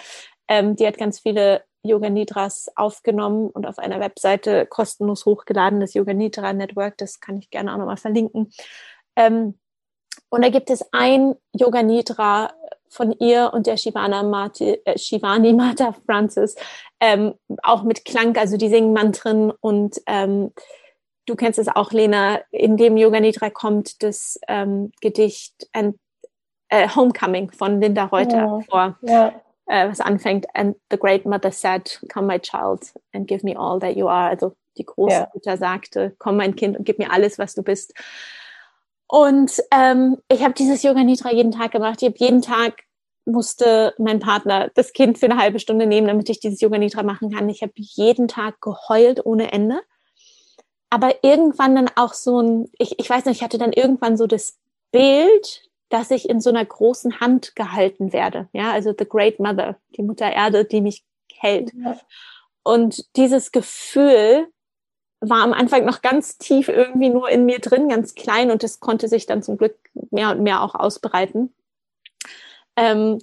[0.48, 5.94] Ähm, die hat ganz viele Yoga Nidras aufgenommen und auf einer Webseite kostenlos hochgeladen, das
[5.94, 6.98] Yoga Nidra Network.
[6.98, 8.52] Das kann ich gerne auch nochmal verlinken.
[9.16, 9.58] Ähm,
[10.28, 12.52] und da gibt es ein Yoga Nidra,
[12.90, 16.56] von ihr und der Shivana Mati, äh, Shivani Mata Francis
[17.00, 20.52] ähm, auch mit Klang, also die singen Mantren und ähm,
[21.26, 25.96] du kennst es auch, Lena, in dem Yoga Nidra kommt das ähm, Gedicht and,
[26.68, 28.60] äh, Homecoming von Linda Reuter ja.
[28.68, 28.98] vor.
[29.02, 29.32] Ja.
[29.66, 33.78] Äh, was anfängt, and the great mother said, come my child and give me all
[33.78, 34.28] that you are.
[34.28, 35.56] Also die Großmutter ja.
[35.56, 37.94] sagte, komm mein Kind und gib mir alles, was du bist.
[39.10, 42.00] Und ähm, ich habe dieses Yoga Nidra jeden Tag gemacht.
[42.00, 42.84] Ich habe jeden Tag
[43.24, 47.02] musste mein Partner das Kind für eine halbe Stunde nehmen, damit ich dieses Yoga Nidra
[47.02, 47.48] machen kann.
[47.48, 49.80] Ich habe jeden Tag geheult ohne Ende.
[50.90, 54.26] Aber irgendwann dann auch so ein, ich, ich weiß nicht, ich hatte dann irgendwann so
[54.26, 54.58] das
[54.92, 58.48] Bild, dass ich in so einer großen Hand gehalten werde.
[58.52, 61.04] Ja, also the Great Mother, die Mutter Erde, die mich
[61.34, 61.72] hält.
[61.74, 61.98] Ja.
[62.62, 64.48] Und dieses Gefühl,
[65.20, 68.80] war am Anfang noch ganz tief irgendwie nur in mir drin, ganz klein und das
[68.80, 69.76] konnte sich dann zum Glück
[70.10, 71.54] mehr und mehr auch ausbreiten.
[72.76, 73.18] Ähm,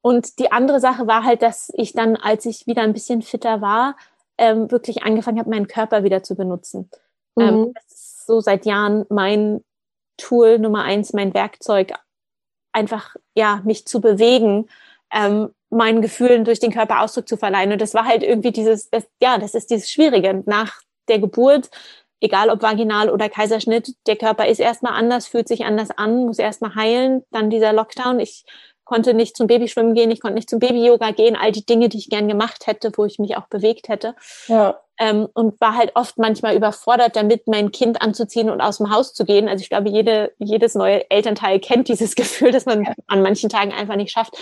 [0.00, 3.60] und die andere Sache war halt, dass ich dann, als ich wieder ein bisschen fitter
[3.60, 3.96] war,
[4.38, 6.90] ähm, wirklich angefangen habe, meinen Körper wieder zu benutzen.
[7.38, 7.64] Ähm, mhm.
[7.64, 9.62] Ähm, das ist so seit Jahren mein
[10.16, 11.92] Tool Nummer eins, mein Werkzeug,
[12.72, 14.68] einfach ja mich zu bewegen,
[15.12, 17.72] ähm, meinen Gefühlen durch den Körper Ausdruck zu verleihen.
[17.72, 21.70] Und das war halt irgendwie dieses, das, ja, das ist dieses Schwierige nach der Geburt,
[22.20, 26.38] egal ob vaginal oder Kaiserschnitt, der Körper ist erstmal anders, fühlt sich anders an, muss
[26.38, 28.20] erstmal heilen, dann dieser Lockdown.
[28.20, 28.44] Ich
[28.84, 31.98] konnte nicht zum Babyschwimmen gehen, ich konnte nicht zum Baby-Yoga gehen, all die Dinge, die
[31.98, 34.14] ich gern gemacht hätte, wo ich mich auch bewegt hätte.
[34.46, 34.80] Ja.
[34.98, 39.14] Ähm, und war halt oft manchmal überfordert damit, mein Kind anzuziehen und aus dem Haus
[39.14, 39.48] zu gehen.
[39.48, 42.92] Also ich glaube, jede, jedes neue Elternteil kennt dieses Gefühl, dass man ja.
[43.06, 44.36] an manchen Tagen einfach nicht schafft.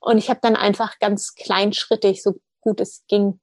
[0.00, 3.38] Und ich habe dann einfach ganz kleinschrittig, so gut es ging,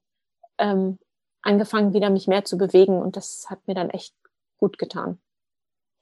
[0.58, 0.98] ähm,
[1.42, 3.00] angefangen, wieder mich mehr zu bewegen.
[3.00, 4.14] Und das hat mir dann echt
[4.58, 5.18] gut getan.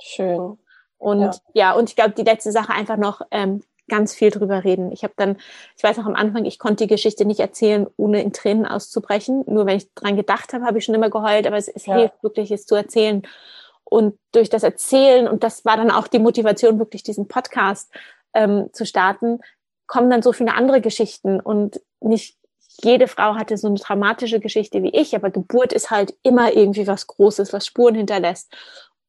[0.00, 0.58] Schön.
[0.98, 4.64] Und ja, ja und ich glaube, die letzte Sache einfach noch ähm, ganz viel drüber
[4.64, 4.90] reden.
[4.92, 5.36] Ich habe dann,
[5.76, 9.44] ich weiß auch am Anfang, ich konnte die Geschichte nicht erzählen, ohne in Tränen auszubrechen.
[9.46, 11.96] Nur wenn ich dran gedacht habe, habe ich schon immer geheult, aber es, es ja.
[11.96, 13.22] hilft wirklich, es zu erzählen.
[13.84, 17.92] Und durch das Erzählen, und das war dann auch die Motivation, wirklich diesen Podcast
[18.34, 19.40] ähm, zu starten,
[19.86, 21.38] kommen dann so viele andere Geschichten.
[21.38, 22.35] Und nicht
[22.82, 26.86] jede Frau hatte so eine traumatische Geschichte wie ich, aber Geburt ist halt immer irgendwie
[26.86, 28.54] was Großes, was Spuren hinterlässt.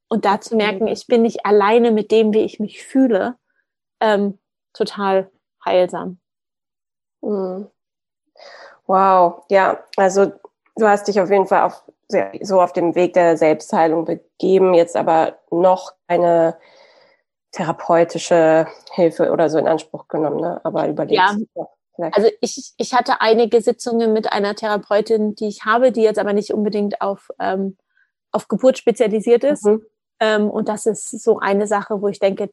[0.09, 3.35] Und da zu merken, ich bin nicht alleine mit dem, wie ich mich fühle,
[3.99, 4.39] ähm,
[4.73, 5.29] total
[5.65, 6.19] heilsam.
[7.21, 7.67] Mhm.
[8.85, 10.31] Wow, ja, also
[10.77, 11.83] du hast dich auf jeden Fall auf,
[12.41, 16.57] so auf dem Weg der Selbstheilung begeben, jetzt aber noch eine
[17.51, 20.61] therapeutische Hilfe oder so in Anspruch genommen, ne?
[20.63, 21.21] Aber überlegt.
[21.55, 21.67] Ja.
[22.11, 26.33] Also ich, ich hatte einige Sitzungen mit einer Therapeutin, die ich habe, die jetzt aber
[26.33, 27.77] nicht unbedingt auf, ähm,
[28.31, 29.65] auf Geburt spezialisiert ist.
[29.65, 29.85] Mhm.
[30.19, 32.49] Ähm, und das ist so eine Sache, wo ich denke,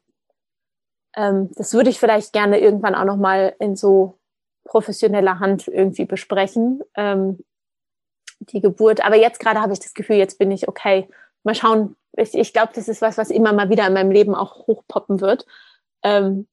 [1.15, 4.19] ähm, das würde ich vielleicht gerne irgendwann auch nochmal in so
[4.65, 7.39] professioneller Hand irgendwie besprechen, ähm,
[8.39, 9.05] die Geburt.
[9.05, 11.07] Aber jetzt gerade habe ich das Gefühl, jetzt bin ich okay.
[11.43, 11.95] Mal schauen.
[12.17, 15.21] Ich, ich glaube, das ist was, was immer mal wieder in meinem Leben auch hochpoppen
[15.21, 15.45] wird.
[16.03, 16.47] Ähm,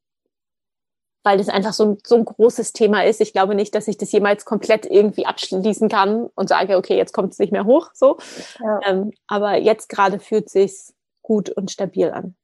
[1.23, 3.21] weil das einfach so ein, so ein großes Thema ist.
[3.21, 7.13] Ich glaube nicht, dass ich das jemals komplett irgendwie abschließen kann und sage, okay, jetzt
[7.13, 8.19] kommt es nicht mehr hoch, so.
[8.61, 8.81] Ja.
[8.85, 12.35] Ähm, aber jetzt gerade fühlt sich's gut und stabil an.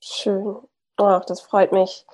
[0.00, 0.56] Schön.
[0.96, 2.06] Ach, das freut mich.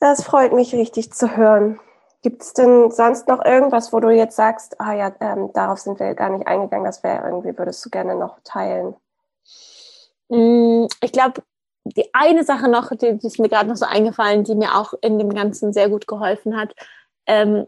[0.00, 1.80] Das freut mich richtig zu hören.
[2.22, 6.00] Gibt es denn sonst noch irgendwas, wo du jetzt sagst, ah ja, ähm, darauf sind
[6.00, 8.94] wir gar nicht eingegangen, das wäre irgendwie, würdest du gerne noch teilen?
[10.30, 11.42] Mm, ich glaube,
[11.84, 14.94] die eine Sache noch, die, die ist mir gerade noch so eingefallen, die mir auch
[15.02, 16.74] in dem Ganzen sehr gut geholfen hat,
[17.26, 17.66] ähm,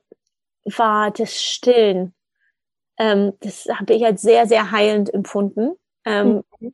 [0.64, 2.14] war das Stillen.
[2.98, 5.76] Ähm, das habe ich als sehr, sehr heilend empfunden.
[6.04, 6.72] Ähm, mhm.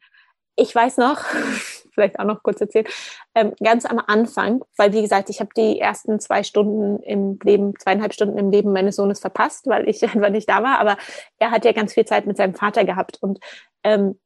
[0.54, 1.24] Ich weiß noch,
[1.94, 2.86] vielleicht auch noch kurz erzählen,
[3.34, 7.74] ähm, ganz am Anfang, weil wie gesagt, ich habe die ersten zwei Stunden im Leben,
[7.78, 10.96] zweieinhalb Stunden im Leben meines Sohnes verpasst, weil ich einfach nicht da war, aber
[11.38, 13.40] er hat ja ganz viel Zeit mit seinem Vater gehabt und
[13.82, 14.18] ähm,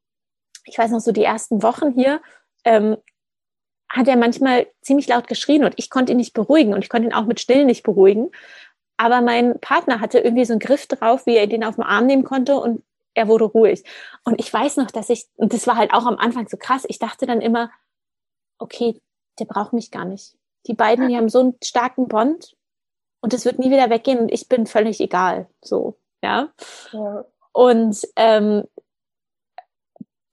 [0.65, 2.21] ich weiß noch so die ersten Wochen hier,
[2.67, 2.97] ähm,
[3.89, 7.09] hat er manchmal ziemlich laut geschrien und ich konnte ihn nicht beruhigen und ich konnte
[7.09, 8.31] ihn auch mit Stillen nicht beruhigen.
[8.99, 12.07] Aber mein Partner hatte irgendwie so einen Griff drauf, wie er den auf den Arm
[12.07, 12.83] nehmen konnte und
[13.15, 13.85] er wurde ruhig.
[14.25, 16.85] Und ich weiß noch, dass ich, und das war halt auch am Anfang so krass,
[16.89, 17.71] ich dachte dann immer,
[18.59, 19.01] okay,
[19.39, 20.37] der braucht mich gar nicht.
[20.67, 22.57] Die beiden, die haben so einen starken Bond
[23.21, 25.49] und es wird nie wieder weggehen und ich bin völlig egal.
[25.63, 26.53] So, ja.
[26.93, 27.25] ja.
[27.53, 28.65] Und ähm,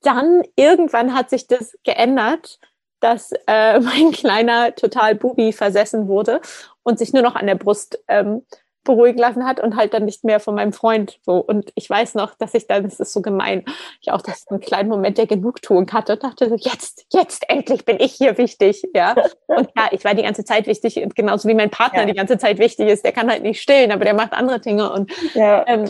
[0.03, 2.59] dann irgendwann hat sich das geändert,
[2.99, 6.41] dass äh, mein kleiner total Bubi versessen wurde
[6.83, 8.43] und sich nur noch an der Brust ähm,
[8.83, 11.37] beruhigen lassen hat und halt dann nicht mehr von meinem Freund so.
[11.37, 13.63] Und ich weiß noch, dass ich dann, das ist so gemein,
[14.01, 17.85] ich auch das einen kleinen Moment der Genugtuung hatte und dachte so, jetzt, jetzt endlich
[17.85, 19.15] bin ich hier wichtig, ja.
[19.47, 22.05] Und ja, ich war die ganze Zeit wichtig und genauso wie mein Partner ja.
[22.05, 24.91] die ganze Zeit wichtig ist, der kann halt nicht stillen, aber der macht andere Dinge
[24.91, 25.65] und ja.
[25.67, 25.89] ähm,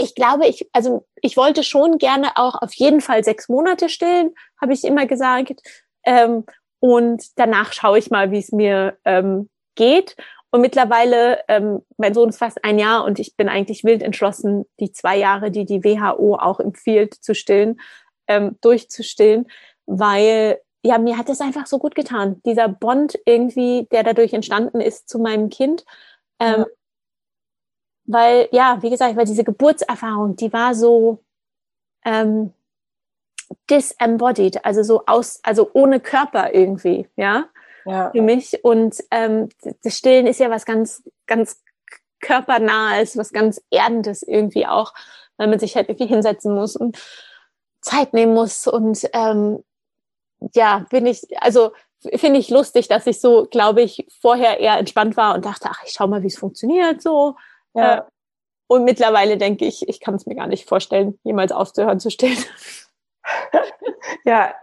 [0.00, 4.34] ich glaube, ich, also ich wollte schon gerne auch auf jeden Fall sechs Monate stillen,
[4.60, 5.60] habe ich immer gesagt.
[6.04, 6.44] Ähm,
[6.80, 10.16] und danach schaue ich mal, wie es mir ähm, geht.
[10.50, 14.64] Und mittlerweile, ähm, mein Sohn ist fast ein Jahr und ich bin eigentlich wild entschlossen,
[14.80, 17.80] die zwei Jahre, die die WHO auch empfiehlt zu stillen,
[18.26, 19.46] ähm, durchzustillen,
[19.86, 22.40] weil ja, mir hat es einfach so gut getan.
[22.44, 25.84] Dieser Bond irgendwie, der dadurch entstanden ist zu meinem Kind.
[26.40, 26.66] Ähm, ja.
[28.10, 31.18] Weil, ja, wie gesagt, weil diese Geburtserfahrung, die war so
[32.04, 32.52] ähm,
[33.68, 37.48] disembodied, also so aus, also ohne Körper irgendwie, ja
[37.84, 38.10] ja.
[38.10, 38.64] für mich.
[38.64, 39.48] Und ähm,
[39.82, 41.62] das Stillen ist ja was ganz, ganz
[42.20, 44.92] körpernahes, was ganz Erdendes irgendwie auch,
[45.36, 46.98] weil man sich halt irgendwie hinsetzen muss und
[47.80, 48.66] Zeit nehmen muss.
[48.66, 49.64] Und ähm,
[50.54, 51.72] ja, bin ich, also
[52.16, 55.82] finde ich lustig, dass ich so, glaube ich, vorher eher entspannt war und dachte, ach,
[55.84, 57.36] ich schau mal, wie es funktioniert so.
[57.74, 57.98] Ja.
[57.98, 58.02] Äh,
[58.68, 62.38] und mittlerweile denke ich, ich kann es mir gar nicht vorstellen, jemals aufzuhören zu stillen.
[64.24, 64.54] ja,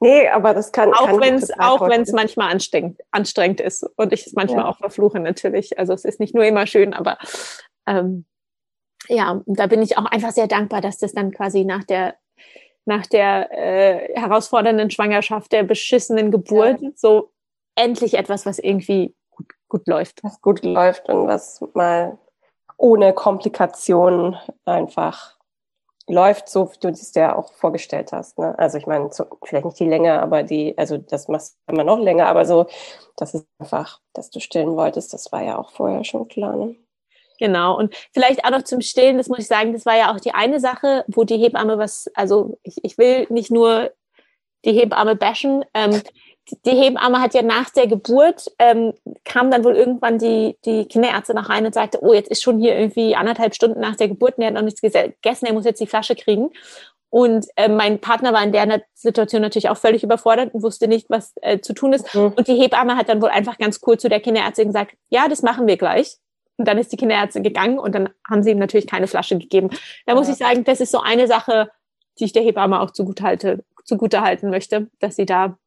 [0.00, 4.12] nee, aber das kann auch wenn es auch wenn es manchmal anstrengend anstrengend ist und
[4.12, 4.68] ich es manchmal ja.
[4.68, 5.78] auch verfluche natürlich.
[5.78, 7.18] Also es ist nicht nur immer schön, aber
[7.86, 8.26] ähm,
[9.08, 12.16] ja, da bin ich auch einfach sehr dankbar, dass das dann quasi nach der
[12.84, 16.90] nach der äh, herausfordernden Schwangerschaft, der beschissenen Geburt, ja.
[16.96, 17.30] so
[17.76, 20.24] endlich etwas, was irgendwie gut, gut läuft.
[20.24, 22.18] Was gut läuft und was mal
[22.76, 25.36] ohne Komplikationen einfach
[26.08, 28.38] läuft, so wie du es dir auch vorgestellt hast.
[28.38, 28.58] Ne?
[28.58, 31.84] Also ich meine, so, vielleicht nicht die Länge, aber die, also das machst du immer
[31.84, 32.66] noch länger, aber so,
[33.16, 36.56] das ist einfach, dass du stillen wolltest, das war ja auch vorher schon klar.
[36.56, 36.76] Ne?
[37.38, 37.76] Genau.
[37.76, 40.34] Und vielleicht auch noch zum Stillen, das muss ich sagen, das war ja auch die
[40.34, 43.92] eine Sache, wo die Hebamme was, also ich, ich will nicht nur
[44.64, 46.02] die Hebamme bashen, ähm,
[46.64, 51.36] die Hebamme hat ja nach der Geburt, ähm, kam dann wohl irgendwann die, die Kinderärztin
[51.36, 54.36] noch rein und sagte, oh, jetzt ist schon hier irgendwie anderthalb Stunden nach der Geburt
[54.36, 56.50] und er hat noch nichts gegessen, er muss jetzt die Flasche kriegen.
[57.10, 61.10] Und äh, mein Partner war in der Situation natürlich auch völlig überfordert und wusste nicht,
[61.10, 62.14] was äh, zu tun ist.
[62.14, 62.32] Mhm.
[62.36, 65.42] Und die Hebamme hat dann wohl einfach ganz cool zu der Kinderärztin gesagt, ja, das
[65.42, 66.16] machen wir gleich.
[66.56, 69.70] Und dann ist die Kinderärztin gegangen und dann haben sie ihm natürlich keine Flasche gegeben.
[70.06, 71.70] Da muss ich sagen, das ist so eine Sache,
[72.18, 75.58] die ich der Hebamme auch zugute, halte, zugute halten möchte, dass sie da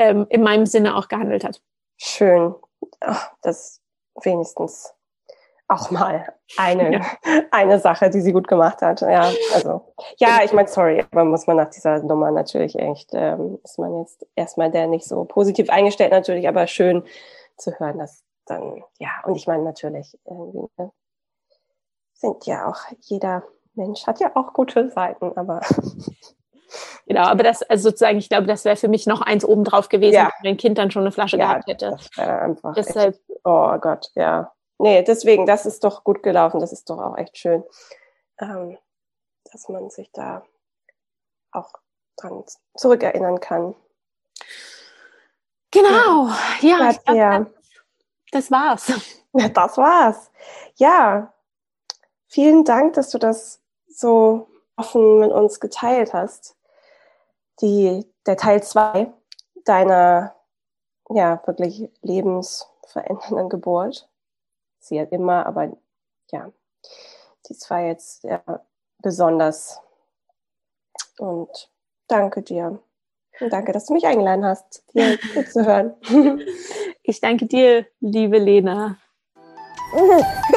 [0.00, 1.62] ähm, in meinem Sinne auch gehandelt hat.
[1.98, 2.54] Schön.
[3.00, 3.80] Ach, das
[4.22, 4.94] wenigstens
[5.68, 7.00] auch mal eine, ja.
[7.52, 9.02] eine Sache, die sie gut gemacht hat.
[9.02, 13.60] Ja, also, ja, ich meine, sorry, aber muss man nach dieser Nummer natürlich echt, ähm,
[13.62, 17.04] ist man jetzt erstmal der nicht so positiv eingestellt natürlich, aber schön
[17.56, 20.90] zu hören, dass dann, ja, und ich meine natürlich, irgendwie, ne,
[22.14, 23.44] sind ja auch, jeder
[23.74, 25.60] Mensch hat ja auch gute Seiten, aber
[27.06, 30.14] Genau, aber das, also sozusagen, ich glaube, das wäre für mich noch eins obendrauf gewesen,
[30.14, 30.30] ja.
[30.42, 31.90] wenn ein Kind dann schon eine Flasche ja, gehabt hätte.
[31.90, 32.74] Das wäre einfach.
[32.74, 33.14] Deshalb.
[33.14, 34.52] Echt, oh Gott, ja.
[34.78, 37.64] Nee, deswegen, das ist doch gut gelaufen, das ist doch auch echt schön,
[38.40, 38.78] ähm,
[39.52, 40.42] dass man sich da
[41.52, 41.72] auch
[42.16, 42.44] dran
[42.76, 43.74] zurückerinnern kann.
[45.70, 46.28] Genau,
[46.60, 47.46] ja, ja, ja.
[48.32, 48.92] das war's.
[49.32, 50.32] Ja, das war's.
[50.74, 51.32] Ja,
[52.26, 56.56] vielen Dank, dass du das so offen mit uns geteilt hast
[57.60, 59.12] die, der Teil zwei
[59.64, 60.34] deiner
[61.10, 64.08] ja wirklich lebensverändernden Geburt.
[64.78, 65.72] Sie hat immer, aber
[66.30, 66.50] ja,
[67.48, 68.42] die zwei jetzt ja,
[68.98, 69.80] besonders.
[71.18, 71.70] Und
[72.08, 72.78] danke dir.
[73.40, 74.84] Und danke, dass du mich eingeladen hast,
[75.52, 75.94] zu hören.
[77.02, 78.96] Ich danke dir, liebe Lena.